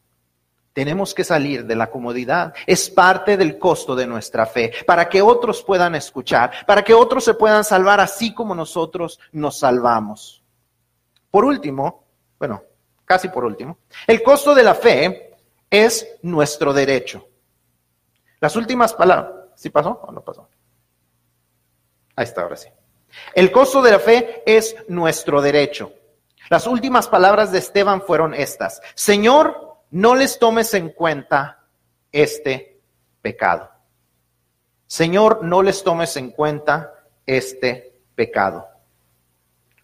Tenemos 0.73 1.15
que 1.15 1.25
salir 1.25 1.67
de 1.67 1.77
la 1.77 1.91
comodidad. 1.91 2.55
Es 2.67 2.89
parte 2.89 3.37
del 3.37 3.59
costo 3.59 3.95
de 3.95 4.07
nuestra 4.07 4.47
fe, 4.47 4.73
para 4.87 5.09
que 5.09 5.21
otros 5.21 5.63
puedan 5.63 5.95
escuchar, 5.95 6.51
para 6.67 6.83
que 6.83 6.95
otros 6.95 7.25
se 7.25 7.35
puedan 7.35 7.65
salvar 7.65 8.01
así 8.01 8.33
como 8.33 8.55
nosotros 8.55 9.21
nos 9.33 9.59
salvamos. 9.59 10.43
Por 11.31 11.45
último, 11.45 12.05
bueno, 12.39 12.63
casi 13.05 13.29
por 13.29 13.45
último, 13.45 13.79
el 14.07 14.23
costo 14.23 14.55
de 14.55 14.63
la 14.63 14.75
fe 14.75 15.37
es 15.71 16.07
nuestro 16.23 16.73
derecho. 16.73 17.29
Las 18.41 18.57
últimas 18.57 18.93
palabras, 18.95 19.33
¿sí 19.55 19.71
pasó 19.71 20.01
o 20.03 20.13
no 20.13 20.23
pasó? 20.23 20.49
Ahí 22.17 22.25
está, 22.25 22.43
ahora 22.43 22.57
sí. 22.57 22.69
El 23.35 23.53
costo 23.53 23.83
de 23.83 23.93
la 23.93 23.99
fe 23.99 24.43
es 24.47 24.75
nuestro 24.89 25.41
derecho. 25.41 25.93
Las 26.51 26.67
últimas 26.67 27.09
palabras 27.09 27.53
de 27.53 27.59
Esteban 27.59 28.03
fueron 28.03 28.35
estas. 28.35 28.81
Señor, 28.95 29.72
no 29.93 30.15
les 30.15 30.39
tomes 30.39 30.73
en 30.75 30.89
cuenta 30.89 31.65
este 32.11 32.81
pecado. 33.21 33.71
Señor, 34.87 35.45
no 35.45 35.63
les 35.63 35.85
tomes 35.85 36.17
en 36.17 36.31
cuenta 36.31 36.93
este 37.27 38.01
pecado. 38.15 38.67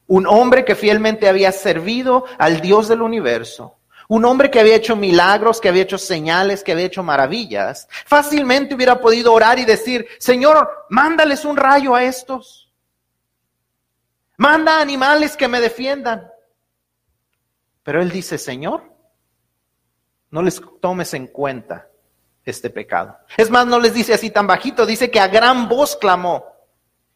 Un 0.07 0.27
hombre 0.27 0.64
que 0.64 0.75
fielmente 0.75 1.29
había 1.29 1.53
servido 1.53 2.25
al 2.38 2.61
Dios 2.61 2.88
del 2.88 3.03
universo, 3.03 3.77
un 4.09 4.25
hombre 4.25 4.51
que 4.51 4.61
había 4.61 4.77
hecho 4.77 4.97
milagros, 4.97 5.61
que 5.61 5.68
había 5.68 5.83
hecho 5.83 5.99
señales, 5.99 6.64
que 6.64 6.73
había 6.73 6.87
hecho 6.87 7.03
maravillas, 7.03 7.87
fácilmente 8.07 8.75
hubiera 8.75 9.01
podido 9.01 9.35
orar 9.35 9.59
y 9.59 9.66
decir, 9.66 10.07
Señor, 10.18 10.87
mándales 10.88 11.44
un 11.44 11.59
rayo 11.59 11.94
a 11.94 12.05
estos. 12.05 12.73
Manda 14.38 14.81
animales 14.81 15.37
que 15.37 15.49
me 15.49 15.61
defiendan. 15.61 16.31
Pero 17.83 18.01
él 18.01 18.11
dice, 18.11 18.38
Señor, 18.38 18.97
no 20.30 20.42
les 20.42 20.60
tomes 20.80 21.14
en 21.14 21.26
cuenta 21.28 21.88
este 22.44 22.70
pecado. 22.70 23.18
Es 23.36 23.50
más, 23.50 23.66
no 23.66 23.78
les 23.78 23.94
dice 23.94 24.14
así 24.14 24.30
tan 24.30 24.46
bajito, 24.46 24.86
dice 24.86 25.10
que 25.10 25.20
a 25.20 25.28
gran 25.28 25.68
voz 25.68 25.96
clamó. 25.96 26.46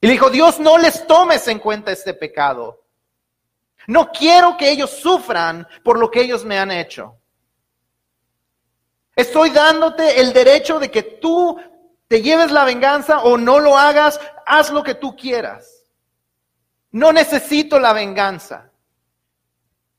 Y 0.01 0.07
le 0.07 0.13
dijo, 0.15 0.31
Dios, 0.31 0.59
no 0.59 0.79
les 0.79 1.07
tomes 1.07 1.47
en 1.49 1.59
cuenta 1.59 1.93
este 1.93 2.15
pecado. 2.15 2.85
No 3.87 4.11
quiero 4.11 4.57
que 4.57 4.71
ellos 4.71 4.91
sufran 4.91 5.67
por 5.83 5.99
lo 5.99 6.11
que 6.11 6.21
ellos 6.21 6.45
me 6.45 6.59
han 6.59 6.71
hecho. 6.71 7.17
Estoy 9.15 9.51
dándote 9.51 10.21
el 10.21 10.33
derecho 10.33 10.79
de 10.79 10.91
que 10.91 11.03
tú 11.03 11.61
te 12.09 12.23
lleves 12.23 12.51
la 12.51 12.65
venganza 12.65 13.23
o 13.23 13.37
no 13.37 13.59
lo 13.59 13.77
hagas, 13.77 14.21
haz 14.47 14.71
lo 14.71 14.83
que 14.83 14.95
tú 14.95 15.17
quieras. 15.17 15.85
No 16.91 17.13
necesito 17.13 17.79
la 17.79 17.93
venganza. 17.93 18.71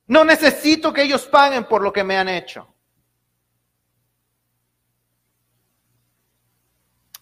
No 0.07 0.23
necesito 0.25 0.93
que 0.93 1.03
ellos 1.03 1.27
paguen 1.27 1.65
por 1.65 1.81
lo 1.81 1.91
que 1.91 2.03
me 2.03 2.17
han 2.17 2.29
hecho. 2.29 2.72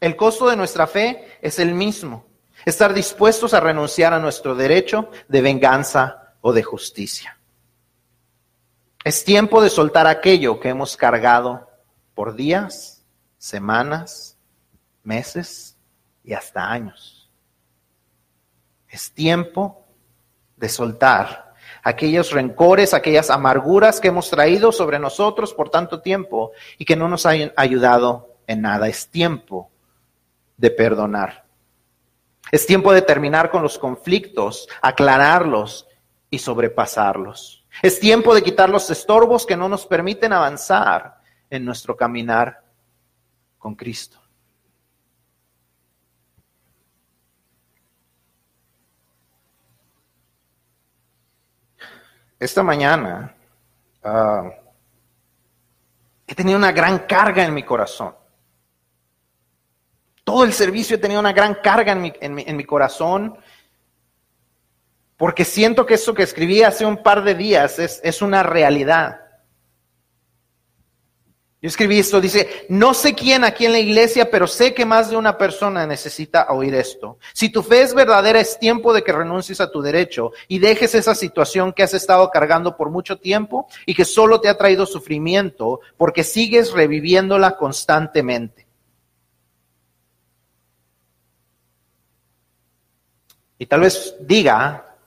El 0.02 0.16
costo 0.16 0.50
de 0.50 0.56
nuestra 0.56 0.88
fe 0.88 1.38
es 1.44 1.60
el 1.60 1.76
mismo, 1.76 2.26
estar 2.66 2.92
dispuestos 2.92 3.54
a 3.54 3.60
renunciar 3.60 4.16
a 4.16 4.20
nuestro 4.20 4.56
derecho 4.56 5.12
de 5.28 5.42
venganza 5.42 6.34
o 6.42 6.52
de 6.54 6.64
justicia. 6.64 7.38
Es 9.04 9.24
tiempo 9.24 9.62
de 9.62 9.70
soltar 9.70 10.08
aquello 10.08 10.60
que 10.60 10.70
hemos 10.70 10.98
cargado 10.98 11.70
por 12.16 12.36
días, 12.36 13.06
semanas, 13.38 14.40
meses 15.04 15.78
y 16.24 16.34
hasta 16.34 16.72
años. 16.72 17.30
Es 18.90 19.12
tiempo 19.12 19.86
de 20.58 20.68
soltar 20.68 21.54
aquellos 21.84 22.32
rencores, 22.32 22.96
aquellas 22.96 23.30
amarguras 23.30 24.00
que 24.00 24.08
hemos 24.08 24.32
traído 24.32 24.72
sobre 24.72 24.98
nosotros 24.98 25.54
por 25.54 25.70
tanto 25.70 26.02
tiempo 26.02 26.54
y 26.80 26.86
que 26.86 26.96
no 26.96 27.08
nos 27.08 27.28
han 27.28 27.54
ayudado 27.56 28.36
en 28.48 28.62
nada. 28.62 28.88
Es 28.88 29.08
tiempo 29.08 29.71
de 30.62 30.69
perdonar. 30.69 31.43
Es 32.52 32.67
tiempo 32.67 32.93
de 32.93 33.02
terminar 33.02 33.50
con 33.50 33.63
los 33.63 33.80
conflictos, 33.80 34.69
aclararlos 34.82 35.88
y 36.30 36.38
sobrepasarlos. 36.38 37.65
Es 37.82 38.00
tiempo 38.00 38.36
de 38.36 38.43
quitar 38.43 38.69
los 38.69 38.89
estorbos 38.91 39.45
que 39.45 39.58
no 39.58 39.67
nos 39.67 39.88
permiten 39.88 40.34
avanzar 40.34 41.19
en 41.50 41.65
nuestro 41.65 41.97
caminar 41.97 42.63
con 43.58 43.74
Cristo. 43.74 44.21
Esta 52.39 52.62
mañana 52.62 53.36
uh, 54.04 54.50
he 56.28 56.36
tenido 56.36 56.58
una 56.58 56.71
gran 56.71 57.00
carga 57.00 57.43
en 57.43 57.54
mi 57.54 57.63
corazón. 57.63 58.21
Todo 60.24 60.44
el 60.44 60.54
servicio 60.54 60.96
he 60.96 61.00
tenido 61.00 61.20
una 61.20 61.34
gran 61.34 61.56
carga 61.56 61.92
en 61.92 62.56
mi, 62.56 62.64
corazón 62.64 63.38
porque 65.18 65.46
siento 65.46 65.86
que 65.86 65.96
eso 65.96 66.14
que 66.14 66.24
escribí 66.24 66.64
hace 66.64 66.86
un 66.86 67.04
par 67.04 67.24
de 67.24 67.36
días 67.36 67.80
es, 67.80 68.00
es 68.04 68.22
una 68.22 68.44
realidad. 68.44 69.22
Yo 71.62 71.68
escribí 71.68 72.00
esto, 72.00 72.20
dice, 72.20 72.66
no 72.70 72.96
sé 72.96 73.14
quién 73.14 73.44
aquí 73.44 73.68
en 73.68 73.72
la 73.72 73.78
iglesia, 73.78 74.32
pero 74.32 74.48
sé 74.48 74.74
que 74.74 74.84
más 74.84 75.12
de 75.12 75.16
una 75.16 75.38
persona 75.38 75.86
necesita 75.86 76.48
oír 76.50 76.74
esto. 76.74 77.20
Si 77.34 77.50
tu 77.50 77.62
fe 77.62 77.84
es 77.84 77.94
verdadera, 77.94 78.40
es 78.40 78.58
tiempo 78.58 78.92
de 78.94 79.04
que 79.04 79.12
renuncies 79.12 79.62
a 79.62 79.70
tu 79.70 79.80
derecho 79.80 80.32
y 80.48 80.58
dejes 80.58 80.96
esa 80.96 81.14
situación 81.14 81.72
que 81.72 81.84
has 81.84 81.94
estado 81.94 82.32
cargando 82.32 82.76
por 82.76 82.90
mucho 82.90 83.20
tiempo 83.20 83.68
y 83.86 83.94
que 83.94 84.06
solo 84.06 84.42
te 84.42 84.50
ha 84.50 84.58
traído 84.58 84.88
sufrimiento 84.88 85.82
porque 85.98 86.24
sigues 86.24 86.72
reviviéndola 86.72 87.56
constantemente. 87.58 88.61
Y 93.62 93.67
tal 93.67 93.82
vez 93.82 94.15
diga, 94.21 94.97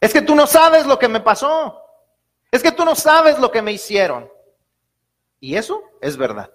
es 0.00 0.10
que 0.14 0.22
tú 0.22 0.34
no 0.34 0.46
sabes 0.46 0.86
lo 0.86 0.98
que 0.98 1.06
me 1.06 1.20
pasó. 1.20 1.82
Es 2.50 2.62
que 2.62 2.72
tú 2.72 2.82
no 2.82 2.94
sabes 2.94 3.38
lo 3.38 3.50
que 3.50 3.60
me 3.60 3.72
hicieron. 3.72 4.26
Y 5.38 5.56
eso 5.56 5.82
es 6.00 6.16
verdad. 6.16 6.50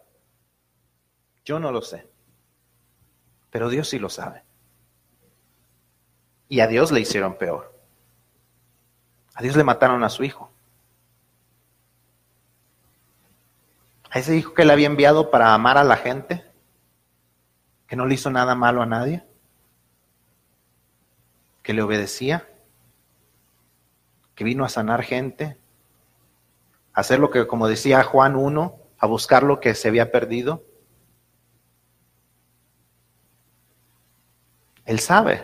Yo 1.43 1.60
no 1.60 1.71
lo 1.71 1.84
sé. 1.84 2.10
Pero 3.51 3.69
Dios 3.69 3.88
sí 3.89 3.99
lo 3.99 4.10
sabe. 4.10 4.41
Y 6.49 6.62
a 6.62 6.67
Dios 6.67 6.91
le 6.91 7.01
hicieron 7.01 7.38
peor. 7.38 7.79
A 9.36 9.43
Dios 9.43 9.55
le 9.55 9.63
mataron 9.63 10.03
a 10.03 10.10
su 10.10 10.23
hijo. 10.23 10.49
A 14.10 14.17
ese 14.17 14.36
hijo 14.36 14.55
que 14.55 14.65
le 14.65 14.73
había 14.73 14.88
enviado 14.88 15.29
para 15.29 15.53
amar 15.53 15.77
a 15.77 15.84
la 15.84 15.97
gente, 15.97 16.43
que 17.86 17.95
no 17.95 18.08
le 18.08 18.15
hizo 18.15 18.31
nada 18.31 18.55
malo 18.55 18.81
a 18.81 18.88
nadie, 18.88 19.23
que 21.65 21.73
le 21.73 21.82
obedecía, 21.82 22.47
que 24.36 24.43
vino 24.43 24.63
a 24.63 24.69
sanar 24.69 25.01
gente, 25.01 25.58
hacer 26.93 27.17
lo 27.17 27.32
que, 27.32 27.47
como 27.47 27.67
decía 27.67 28.04
Juan 28.04 28.36
1, 28.36 28.78
a 28.99 29.08
buscar 29.08 29.41
lo 29.41 29.60
que 29.60 29.73
se 29.73 29.88
había 29.88 30.12
perdido? 30.12 30.63
Él 34.86 34.99
sabe 34.99 35.43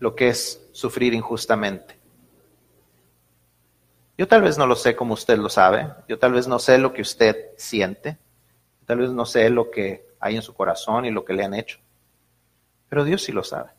lo 0.00 0.14
que 0.14 0.28
es 0.28 0.68
sufrir 0.72 1.14
injustamente. 1.14 1.98
Yo 4.18 4.28
tal 4.28 4.42
vez 4.42 4.58
no 4.58 4.66
lo 4.66 4.76
sé 4.76 4.94
como 4.94 5.14
usted 5.14 5.38
lo 5.38 5.48
sabe, 5.48 5.94
yo 6.08 6.18
tal 6.18 6.34
vez 6.34 6.46
no 6.46 6.58
sé 6.58 6.76
lo 6.76 6.92
que 6.92 7.00
usted 7.00 7.52
siente, 7.56 8.18
tal 8.84 8.98
vez 8.98 9.08
no 9.08 9.24
sé 9.24 9.48
lo 9.48 9.70
que 9.70 10.06
hay 10.20 10.36
en 10.36 10.42
su 10.42 10.52
corazón 10.52 11.06
y 11.06 11.10
lo 11.10 11.24
que 11.24 11.32
le 11.32 11.42
han 11.42 11.54
hecho, 11.54 11.78
pero 12.90 13.02
Dios 13.02 13.22
sí 13.22 13.32
lo 13.32 13.42
sabe. 13.42 13.70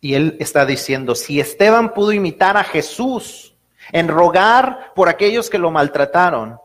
Y 0.00 0.14
él 0.14 0.36
está 0.40 0.64
diciendo, 0.64 1.14
si 1.14 1.40
Esteban 1.40 1.92
pudo 1.92 2.12
imitar 2.12 2.56
a 2.56 2.64
Jesús, 2.64 3.50
en 3.92 4.08
rogar 4.08 4.92
por 4.94 5.08
aquellos 5.08 5.50
que 5.50 5.58
lo 5.58 5.70
maltrataron, 5.70 6.58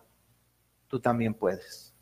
tú 0.87 0.99
también 0.99 1.33
puedes. 1.33 1.93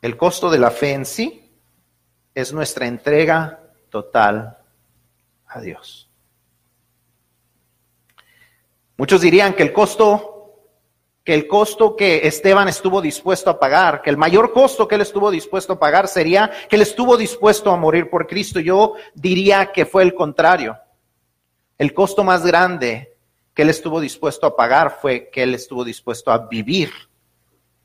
El 0.00 0.16
costo 0.16 0.50
de 0.50 0.58
la 0.58 0.70
fe 0.70 0.92
en 0.92 1.06
sí 1.06 1.50
es 2.34 2.52
nuestra 2.52 2.86
entrega 2.86 3.60
total 3.88 4.58
a 5.46 5.60
Dios. 5.60 6.10
Muchos 8.96 9.22
dirían 9.22 9.54
que 9.54 9.62
el 9.62 9.72
costo 9.72 10.33
que 11.24 11.32
el 11.32 11.48
costo 11.48 11.96
que 11.96 12.26
Esteban 12.28 12.68
estuvo 12.68 13.00
dispuesto 13.00 13.48
a 13.48 13.58
pagar, 13.58 14.02
que 14.02 14.10
el 14.10 14.18
mayor 14.18 14.52
costo 14.52 14.86
que 14.86 14.96
él 14.96 15.00
estuvo 15.00 15.30
dispuesto 15.30 15.72
a 15.72 15.78
pagar 15.78 16.06
sería 16.06 16.50
que 16.68 16.76
él 16.76 16.82
estuvo 16.82 17.16
dispuesto 17.16 17.70
a 17.70 17.76
morir 17.78 18.10
por 18.10 18.26
Cristo. 18.26 18.60
Yo 18.60 18.92
diría 19.14 19.72
que 19.72 19.86
fue 19.86 20.02
el 20.02 20.14
contrario. 20.14 20.78
El 21.78 21.94
costo 21.94 22.24
más 22.24 22.44
grande 22.44 23.16
que 23.54 23.62
él 23.62 23.70
estuvo 23.70 24.00
dispuesto 24.00 24.46
a 24.46 24.54
pagar 24.54 24.98
fue 25.00 25.30
que 25.30 25.42
él 25.42 25.54
estuvo 25.54 25.82
dispuesto 25.82 26.30
a 26.30 26.46
vivir 26.46 26.92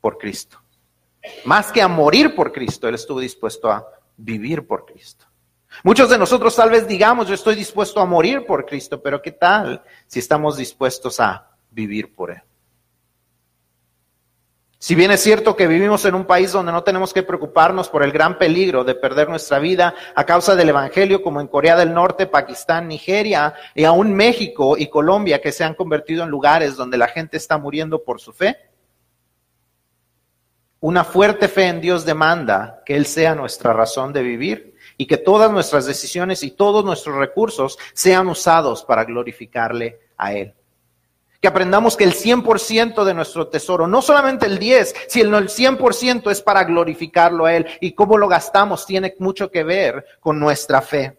por 0.02 0.18
Cristo. 0.18 0.60
Más 1.46 1.72
que 1.72 1.80
a 1.80 1.88
morir 1.88 2.34
por 2.34 2.52
Cristo, 2.52 2.88
él 2.88 2.94
estuvo 2.94 3.20
dispuesto 3.20 3.70
a 3.70 3.86
vivir 4.18 4.66
por 4.66 4.84
Cristo. 4.84 5.24
Muchos 5.82 6.10
de 6.10 6.18
nosotros 6.18 6.54
tal 6.54 6.68
vez 6.68 6.86
digamos, 6.86 7.26
yo 7.26 7.34
estoy 7.34 7.54
dispuesto 7.54 8.00
a 8.00 8.04
morir 8.04 8.44
por 8.44 8.66
Cristo, 8.66 9.00
pero 9.00 9.22
¿qué 9.22 9.32
tal 9.32 9.82
si 10.06 10.18
estamos 10.18 10.58
dispuestos 10.58 11.20
a 11.20 11.48
vivir 11.70 12.14
por 12.14 12.32
Él? 12.32 12.42
Si 14.82 14.94
bien 14.94 15.10
es 15.10 15.22
cierto 15.22 15.56
que 15.56 15.66
vivimos 15.66 16.06
en 16.06 16.14
un 16.14 16.24
país 16.24 16.52
donde 16.52 16.72
no 16.72 16.82
tenemos 16.82 17.12
que 17.12 17.22
preocuparnos 17.22 17.90
por 17.90 18.02
el 18.02 18.12
gran 18.12 18.38
peligro 18.38 18.82
de 18.82 18.94
perder 18.94 19.28
nuestra 19.28 19.58
vida 19.58 19.94
a 20.14 20.24
causa 20.24 20.56
del 20.56 20.70
Evangelio, 20.70 21.22
como 21.22 21.42
en 21.42 21.48
Corea 21.48 21.76
del 21.76 21.92
Norte, 21.92 22.26
Pakistán, 22.26 22.88
Nigeria 22.88 23.52
y 23.74 23.84
aún 23.84 24.14
México 24.14 24.78
y 24.78 24.88
Colombia, 24.88 25.42
que 25.42 25.52
se 25.52 25.64
han 25.64 25.74
convertido 25.74 26.24
en 26.24 26.30
lugares 26.30 26.76
donde 26.76 26.96
la 26.96 27.08
gente 27.08 27.36
está 27.36 27.58
muriendo 27.58 28.02
por 28.02 28.22
su 28.22 28.32
fe, 28.32 28.56
una 30.80 31.04
fuerte 31.04 31.46
fe 31.48 31.66
en 31.66 31.82
Dios 31.82 32.06
demanda 32.06 32.82
que 32.86 32.96
Él 32.96 33.04
sea 33.04 33.34
nuestra 33.34 33.74
razón 33.74 34.14
de 34.14 34.22
vivir 34.22 34.76
y 34.96 35.04
que 35.06 35.18
todas 35.18 35.52
nuestras 35.52 35.84
decisiones 35.84 36.42
y 36.42 36.52
todos 36.52 36.86
nuestros 36.86 37.16
recursos 37.16 37.78
sean 37.92 38.28
usados 38.28 38.82
para 38.84 39.04
glorificarle 39.04 40.00
a 40.16 40.32
Él 40.32 40.54
que 41.40 41.48
aprendamos 41.48 41.96
que 41.96 42.04
el 42.04 42.12
100% 42.12 43.02
de 43.02 43.14
nuestro 43.14 43.48
tesoro, 43.48 43.86
no 43.86 44.02
solamente 44.02 44.46
el 44.46 44.58
10, 44.58 44.94
sino 45.08 45.38
el 45.38 45.48
100% 45.48 46.30
es 46.30 46.42
para 46.42 46.64
glorificarlo 46.64 47.46
a 47.46 47.54
Él 47.54 47.66
y 47.80 47.92
cómo 47.92 48.18
lo 48.18 48.28
gastamos 48.28 48.84
tiene 48.84 49.14
mucho 49.18 49.50
que 49.50 49.64
ver 49.64 50.04
con 50.20 50.38
nuestra 50.38 50.82
fe. 50.82 51.18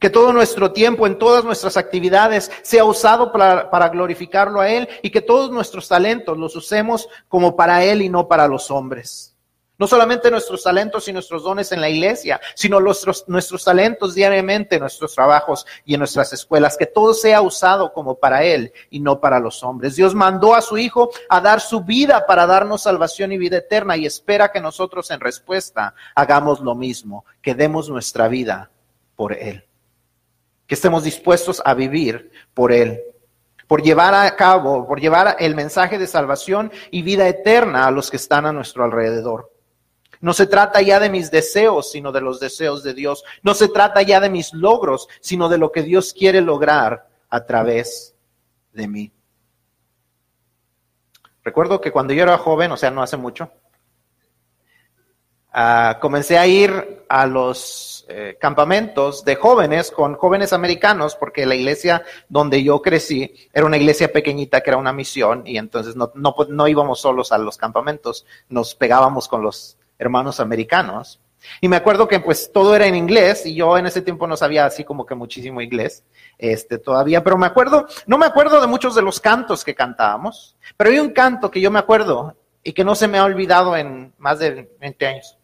Que 0.00 0.10
todo 0.10 0.32
nuestro 0.32 0.72
tiempo 0.72 1.06
en 1.06 1.18
todas 1.18 1.44
nuestras 1.44 1.76
actividades 1.76 2.50
sea 2.62 2.84
usado 2.84 3.32
para, 3.32 3.70
para, 3.70 3.88
glorificarlo 3.88 4.60
a 4.60 4.68
Él 4.68 4.88
y 5.02 5.10
que 5.10 5.22
todos 5.22 5.50
nuestros 5.50 5.88
talentos 5.88 6.36
los 6.36 6.54
usemos 6.56 7.08
como 7.28 7.56
para 7.56 7.84
Él 7.84 8.02
y 8.02 8.08
no 8.08 8.28
para 8.28 8.48
los 8.48 8.70
hombres. 8.70 9.37
No 9.78 9.86
solamente 9.86 10.28
nuestros 10.28 10.64
talentos 10.64 11.06
y 11.06 11.12
nuestros 11.12 11.44
dones 11.44 11.70
en 11.70 11.80
la 11.80 11.88
iglesia, 11.88 12.40
sino 12.56 12.80
nuestros, 12.80 13.24
nuestros 13.28 13.62
talentos 13.62 14.12
diariamente 14.12 14.74
en 14.74 14.80
nuestros 14.80 15.14
trabajos 15.14 15.64
y 15.84 15.94
en 15.94 16.00
nuestras 16.00 16.32
escuelas, 16.32 16.76
que 16.76 16.86
todo 16.86 17.14
sea 17.14 17.40
usado 17.42 17.92
como 17.92 18.16
para 18.16 18.42
Él 18.42 18.72
y 18.90 18.98
no 18.98 19.20
para 19.20 19.38
los 19.38 19.62
hombres. 19.62 19.94
Dios 19.94 20.16
mandó 20.16 20.56
a 20.56 20.62
su 20.62 20.78
Hijo 20.78 21.10
a 21.28 21.40
dar 21.40 21.60
su 21.60 21.82
vida 21.82 22.26
para 22.26 22.44
darnos 22.44 22.82
salvación 22.82 23.30
y 23.30 23.38
vida 23.38 23.58
eterna 23.58 23.96
y 23.96 24.04
espera 24.04 24.50
que 24.50 24.60
nosotros 24.60 25.12
en 25.12 25.20
respuesta 25.20 25.94
hagamos 26.16 26.58
lo 26.58 26.74
mismo, 26.74 27.24
que 27.40 27.54
demos 27.54 27.88
nuestra 27.88 28.26
vida 28.26 28.72
por 29.14 29.32
Él, 29.32 29.64
que 30.66 30.74
estemos 30.74 31.04
dispuestos 31.04 31.62
a 31.64 31.74
vivir 31.74 32.32
por 32.52 32.72
Él 32.72 33.00
por 33.68 33.82
llevar 33.82 34.14
a 34.14 34.34
cabo, 34.34 34.86
por 34.88 34.98
llevar 34.98 35.36
el 35.38 35.54
mensaje 35.54 35.98
de 35.98 36.06
salvación 36.06 36.72
y 36.90 37.02
vida 37.02 37.28
eterna 37.28 37.86
a 37.86 37.90
los 37.90 38.10
que 38.10 38.16
están 38.16 38.46
a 38.46 38.52
nuestro 38.52 38.82
alrededor. 38.82 39.52
No 40.20 40.32
se 40.32 40.46
trata 40.46 40.82
ya 40.82 41.00
de 41.00 41.10
mis 41.10 41.30
deseos, 41.30 41.90
sino 41.90 42.12
de 42.12 42.20
los 42.20 42.40
deseos 42.40 42.82
de 42.82 42.94
Dios. 42.94 43.24
No 43.42 43.54
se 43.54 43.68
trata 43.68 44.02
ya 44.02 44.20
de 44.20 44.30
mis 44.30 44.52
logros, 44.52 45.08
sino 45.20 45.48
de 45.48 45.58
lo 45.58 45.70
que 45.72 45.82
Dios 45.82 46.12
quiere 46.12 46.40
lograr 46.40 47.08
a 47.30 47.44
través 47.44 48.14
de 48.72 48.88
mí. 48.88 49.12
Recuerdo 51.42 51.80
que 51.80 51.92
cuando 51.92 52.12
yo 52.12 52.22
era 52.22 52.36
joven, 52.36 52.72
o 52.72 52.76
sea, 52.76 52.90
no 52.90 53.02
hace 53.02 53.16
mucho, 53.16 53.50
uh, 55.54 55.98
comencé 56.00 56.36
a 56.36 56.46
ir 56.46 57.04
a 57.08 57.26
los 57.26 58.04
eh, 58.08 58.36
campamentos 58.38 59.24
de 59.24 59.36
jóvenes 59.36 59.90
con 59.90 60.14
jóvenes 60.14 60.52
americanos, 60.52 61.16
porque 61.16 61.46
la 61.46 61.54
iglesia 61.54 62.02
donde 62.28 62.62
yo 62.62 62.82
crecí 62.82 63.34
era 63.52 63.64
una 63.64 63.78
iglesia 63.78 64.12
pequeñita 64.12 64.60
que 64.60 64.70
era 64.70 64.76
una 64.76 64.92
misión, 64.92 65.46
y 65.46 65.56
entonces 65.56 65.96
no, 65.96 66.12
no, 66.14 66.34
no 66.48 66.68
íbamos 66.68 67.00
solos 67.00 67.32
a 67.32 67.38
los 67.38 67.56
campamentos, 67.56 68.26
nos 68.50 68.74
pegábamos 68.74 69.26
con 69.26 69.42
los 69.42 69.77
hermanos 69.98 70.40
americanos. 70.40 71.20
Y 71.60 71.68
me 71.68 71.76
acuerdo 71.76 72.08
que 72.08 72.20
pues 72.20 72.50
todo 72.52 72.74
era 72.74 72.86
en 72.86 72.96
inglés 72.96 73.46
y 73.46 73.54
yo 73.54 73.78
en 73.78 73.86
ese 73.86 74.02
tiempo 74.02 74.26
no 74.26 74.36
sabía 74.36 74.66
así 74.66 74.84
como 74.84 75.06
que 75.06 75.14
muchísimo 75.14 75.60
inglés, 75.60 76.04
este 76.36 76.78
todavía, 76.78 77.22
pero 77.22 77.38
me 77.38 77.46
acuerdo, 77.46 77.86
no 78.06 78.18
me 78.18 78.26
acuerdo 78.26 78.60
de 78.60 78.66
muchos 78.66 78.94
de 78.94 79.02
los 79.02 79.20
cantos 79.20 79.64
que 79.64 79.74
cantábamos, 79.74 80.56
pero 80.76 80.90
hay 80.90 80.98
un 80.98 81.10
canto 81.10 81.50
que 81.50 81.60
yo 81.60 81.70
me 81.70 81.78
acuerdo 81.78 82.36
y 82.62 82.72
que 82.72 82.84
no 82.84 82.94
se 82.94 83.08
me 83.08 83.18
ha 83.18 83.24
olvidado 83.24 83.76
en 83.76 84.12
más 84.18 84.40
de 84.40 84.68
20 84.80 85.06
años. 85.06 85.38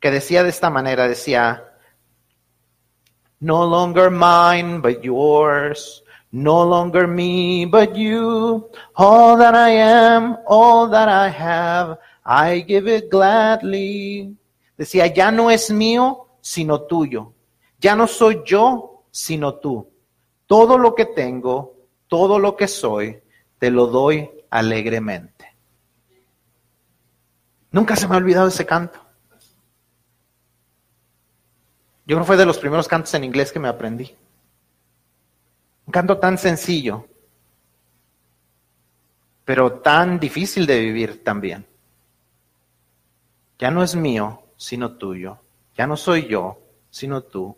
Que 0.00 0.10
decía 0.10 0.42
de 0.42 0.48
esta 0.48 0.68
manera, 0.68 1.06
decía, 1.06 1.72
no 3.38 3.64
longer 3.64 4.10
mine, 4.10 4.80
but 4.80 5.00
yours. 5.00 6.02
No 6.32 6.64
longer 6.64 7.06
me, 7.06 7.66
but 7.66 7.94
you. 7.94 8.70
All 8.96 9.36
that 9.36 9.54
I 9.54 9.70
am, 9.70 10.38
all 10.46 10.88
that 10.88 11.08
I 11.08 11.28
have, 11.28 11.98
I 12.24 12.64
give 12.66 12.88
it 12.88 13.10
gladly. 13.10 14.34
Decía, 14.78 15.12
ya 15.12 15.30
no 15.30 15.50
es 15.50 15.70
mío, 15.70 16.28
sino 16.40 16.82
tuyo. 16.82 17.34
Ya 17.78 17.94
no 17.94 18.06
soy 18.06 18.42
yo, 18.46 19.04
sino 19.10 19.56
tú. 19.56 19.90
Todo 20.46 20.78
lo 20.78 20.94
que 20.94 21.04
tengo, 21.04 21.76
todo 22.08 22.38
lo 22.38 22.56
que 22.56 22.66
soy, 22.66 23.22
te 23.58 23.70
lo 23.70 23.86
doy 23.86 24.30
alegremente. 24.48 25.54
Nunca 27.70 27.94
se 27.94 28.08
me 28.08 28.14
ha 28.14 28.18
olvidado 28.18 28.48
ese 28.48 28.64
canto. 28.64 28.98
Yo 32.06 32.16
creo 32.16 32.20
que 32.20 32.26
fue 32.26 32.36
de 32.36 32.46
los 32.46 32.58
primeros 32.58 32.88
cantos 32.88 33.12
en 33.14 33.24
inglés 33.24 33.52
que 33.52 33.60
me 33.60 33.68
aprendí. 33.68 34.16
Canto 35.92 36.16
tan 36.16 36.38
sencillo, 36.38 37.06
pero 39.44 39.80
tan 39.80 40.18
difícil 40.18 40.66
de 40.66 40.80
vivir 40.80 41.22
también. 41.22 41.66
Ya 43.58 43.70
no 43.70 43.82
es 43.82 43.94
mío, 43.94 44.42
sino 44.56 44.96
tuyo. 44.96 45.38
Ya 45.76 45.86
no 45.86 45.98
soy 45.98 46.26
yo, 46.28 46.58
sino 46.88 47.22
tú. 47.22 47.56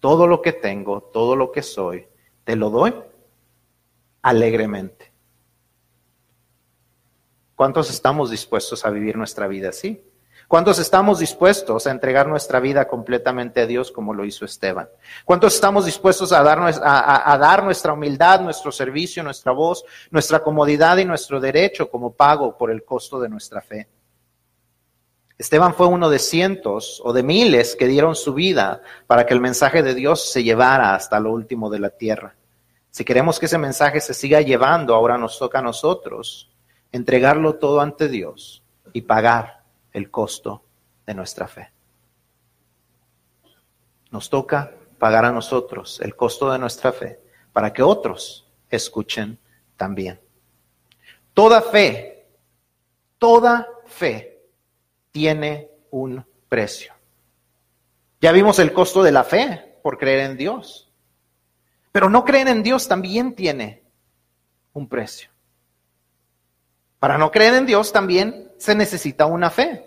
Todo 0.00 0.26
lo 0.26 0.40
que 0.40 0.54
tengo, 0.54 1.02
todo 1.02 1.36
lo 1.36 1.52
que 1.52 1.62
soy, 1.62 2.08
te 2.44 2.56
lo 2.56 2.70
doy 2.70 2.94
alegremente. 4.22 5.12
¿Cuántos 7.54 7.90
estamos 7.90 8.30
dispuestos 8.30 8.86
a 8.86 8.90
vivir 8.90 9.16
nuestra 9.18 9.46
vida 9.46 9.68
así? 9.68 10.02
¿Cuántos 10.48 10.78
estamos 10.78 11.18
dispuestos 11.18 11.86
a 11.86 11.90
entregar 11.90 12.28
nuestra 12.28 12.60
vida 12.60 12.86
completamente 12.86 13.62
a 13.62 13.66
Dios 13.66 13.90
como 13.90 14.12
lo 14.12 14.24
hizo 14.24 14.44
Esteban? 14.44 14.88
¿Cuántos 15.24 15.54
estamos 15.54 15.86
dispuestos 15.86 16.32
a 16.32 16.42
dar, 16.42 16.60
a, 16.60 17.38
dar, 17.38 17.64
nuestra 17.64 17.94
humildad, 17.94 18.40
nuestro 18.40 18.70
servicio, 18.70 19.22
nuestra 19.22 19.52
voz, 19.52 19.84
nuestra 20.10 20.40
comodidad 20.40 20.98
y 20.98 21.04
nuestro 21.04 21.40
derecho 21.40 21.90
como 21.90 22.12
pago 22.12 22.56
por 22.56 22.70
el 22.70 22.84
costo 22.84 23.18
de 23.20 23.28
nuestra 23.28 23.62
fe? 23.62 23.88
Esteban 25.36 25.74
fue 25.74 25.88
uno 25.88 26.10
de 26.10 26.18
cientos 26.18 27.00
o 27.04 27.12
de 27.12 27.22
miles 27.22 27.74
que 27.74 27.88
dieron 27.88 28.14
su 28.14 28.34
vida 28.34 28.82
para 29.06 29.26
que 29.26 29.34
el 29.34 29.40
mensaje 29.40 29.82
de 29.82 29.94
Dios 29.94 30.30
se 30.30 30.44
llevara 30.44 30.94
hasta 30.94 31.18
lo 31.18 31.32
último 31.32 31.70
de 31.70 31.80
la 31.80 31.90
tierra. 31.90 32.36
Si 32.90 33.04
queremos 33.04 33.40
que 33.40 33.46
ese 33.46 33.58
mensaje 33.58 34.00
se 34.00 34.14
siga 34.14 34.40
llevando, 34.42 34.94
ahora 34.94 35.18
nos 35.18 35.38
toca 35.38 35.58
a 35.58 35.62
nosotros 35.62 36.50
entregarlo 36.92 37.56
todo 37.56 37.80
ante 37.80 38.08
Dios 38.08 38.62
y 38.92 39.02
pagar 39.02 39.63
el 39.94 40.10
costo 40.10 40.62
de 41.06 41.14
nuestra 41.14 41.48
fe. 41.48 41.72
Nos 44.10 44.28
toca 44.28 44.74
pagar 44.98 45.24
a 45.24 45.32
nosotros 45.32 46.00
el 46.02 46.14
costo 46.14 46.52
de 46.52 46.58
nuestra 46.58 46.92
fe 46.92 47.20
para 47.52 47.72
que 47.72 47.82
otros 47.82 48.46
escuchen 48.68 49.38
también. 49.76 50.20
Toda 51.32 51.62
fe, 51.62 52.26
toda 53.18 53.66
fe 53.86 54.42
tiene 55.10 55.70
un 55.90 56.24
precio. 56.48 56.92
Ya 58.20 58.32
vimos 58.32 58.58
el 58.58 58.72
costo 58.72 59.02
de 59.02 59.12
la 59.12 59.24
fe 59.24 59.78
por 59.82 59.98
creer 59.98 60.30
en 60.30 60.36
Dios. 60.36 60.90
Pero 61.92 62.08
no 62.08 62.24
creer 62.24 62.48
en 62.48 62.62
Dios 62.62 62.88
también 62.88 63.34
tiene 63.34 63.84
un 64.72 64.88
precio. 64.88 65.30
Para 66.98 67.18
no 67.18 67.30
creer 67.30 67.54
en 67.54 67.66
Dios 67.66 67.92
también 67.92 68.50
se 68.58 68.74
necesita 68.74 69.26
una 69.26 69.50
fe. 69.50 69.84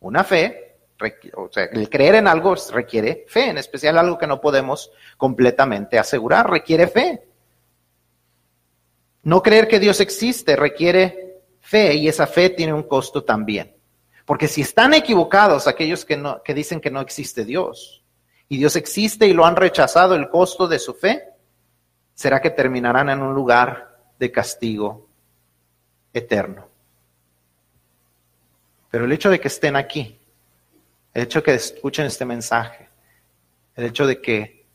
Una 0.00 0.24
fe, 0.24 0.78
o 1.34 1.48
sea, 1.50 1.64
el 1.64 1.88
creer 1.88 2.16
en 2.16 2.26
algo 2.26 2.54
requiere 2.72 3.26
fe, 3.28 3.50
en 3.50 3.58
especial 3.58 3.98
algo 3.98 4.18
que 4.18 4.26
no 4.26 4.40
podemos 4.40 4.90
completamente 5.16 5.98
asegurar, 5.98 6.50
requiere 6.50 6.86
fe. 6.86 7.22
No 9.22 9.42
creer 9.42 9.68
que 9.68 9.78
Dios 9.78 10.00
existe 10.00 10.56
requiere 10.56 11.42
fe 11.60 11.94
y 11.94 12.08
esa 12.08 12.26
fe 12.26 12.50
tiene 12.50 12.72
un 12.72 12.84
costo 12.84 13.24
también. 13.24 13.76
Porque 14.24 14.48
si 14.48 14.62
están 14.62 14.94
equivocados 14.94 15.66
aquellos 15.66 16.04
que, 16.04 16.16
no, 16.16 16.42
que 16.42 16.54
dicen 16.54 16.80
que 16.80 16.90
no 16.90 17.00
existe 17.00 17.44
Dios 17.44 18.02
y 18.48 18.56
Dios 18.56 18.76
existe 18.76 19.26
y 19.26 19.32
lo 19.34 19.44
han 19.44 19.56
rechazado 19.56 20.14
el 20.14 20.30
costo 20.30 20.66
de 20.66 20.78
su 20.78 20.94
fe, 20.94 21.24
será 22.14 22.40
que 22.40 22.50
terminarán 22.50 23.10
en 23.10 23.20
un 23.22 23.34
lugar 23.34 23.98
de 24.18 24.32
castigo 24.32 25.08
eterno. 26.12 26.69
Pero 28.90 29.04
el 29.04 29.12
hecho 29.12 29.30
de 29.30 29.40
que 29.40 29.48
estén 29.48 29.76
aquí, 29.76 30.18
el 31.14 31.22
hecho 31.22 31.40
de 31.40 31.44
que 31.44 31.54
escuchen 31.54 32.06
este 32.06 32.24
mensaje, 32.24 32.88
el 33.76 33.84
hecho 33.84 34.06
de 34.06 34.20
que 34.20 34.66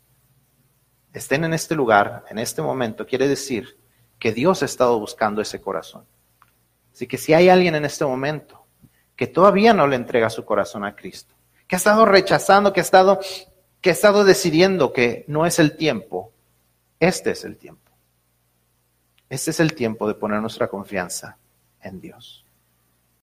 estén 1.12 1.44
en 1.44 1.54
este 1.54 1.74
lugar, 1.74 2.24
en 2.30 2.38
este 2.38 2.62
momento, 2.62 3.06
quiere 3.06 3.28
decir 3.28 3.78
que 4.18 4.32
Dios 4.32 4.62
ha 4.62 4.66
estado 4.66 4.98
buscando 4.98 5.42
ese 5.42 5.60
corazón. 5.60 6.04
Así 6.92 7.06
que 7.06 7.18
si 7.18 7.34
hay 7.34 7.50
alguien 7.50 7.74
en 7.74 7.84
este 7.84 8.04
momento 8.04 8.64
que 9.14 9.26
todavía 9.26 9.74
no 9.74 9.86
le 9.86 9.96
entrega 9.96 10.30
su 10.30 10.44
corazón 10.44 10.84
a 10.84 10.96
Cristo, 10.96 11.34
que 11.66 11.76
ha 11.76 11.78
estado 11.78 12.06
rechazando, 12.06 12.72
que 12.72 12.80
ha 12.80 12.82
estado, 12.82 13.20
que 13.80 13.90
ha 13.90 13.92
estado 13.92 14.24
decidiendo 14.24 14.92
que 14.92 15.24
no 15.28 15.44
es 15.44 15.58
el 15.58 15.76
tiempo, 15.76 16.32
este 17.00 17.32
es 17.32 17.44
el 17.44 17.56
tiempo. 17.58 17.90
Este 19.28 19.50
es 19.50 19.60
el 19.60 19.74
tiempo 19.74 20.08
de 20.08 20.14
poner 20.14 20.40
nuestra 20.40 20.68
confianza 20.68 21.36
en 21.82 22.00
Dios. 22.00 22.45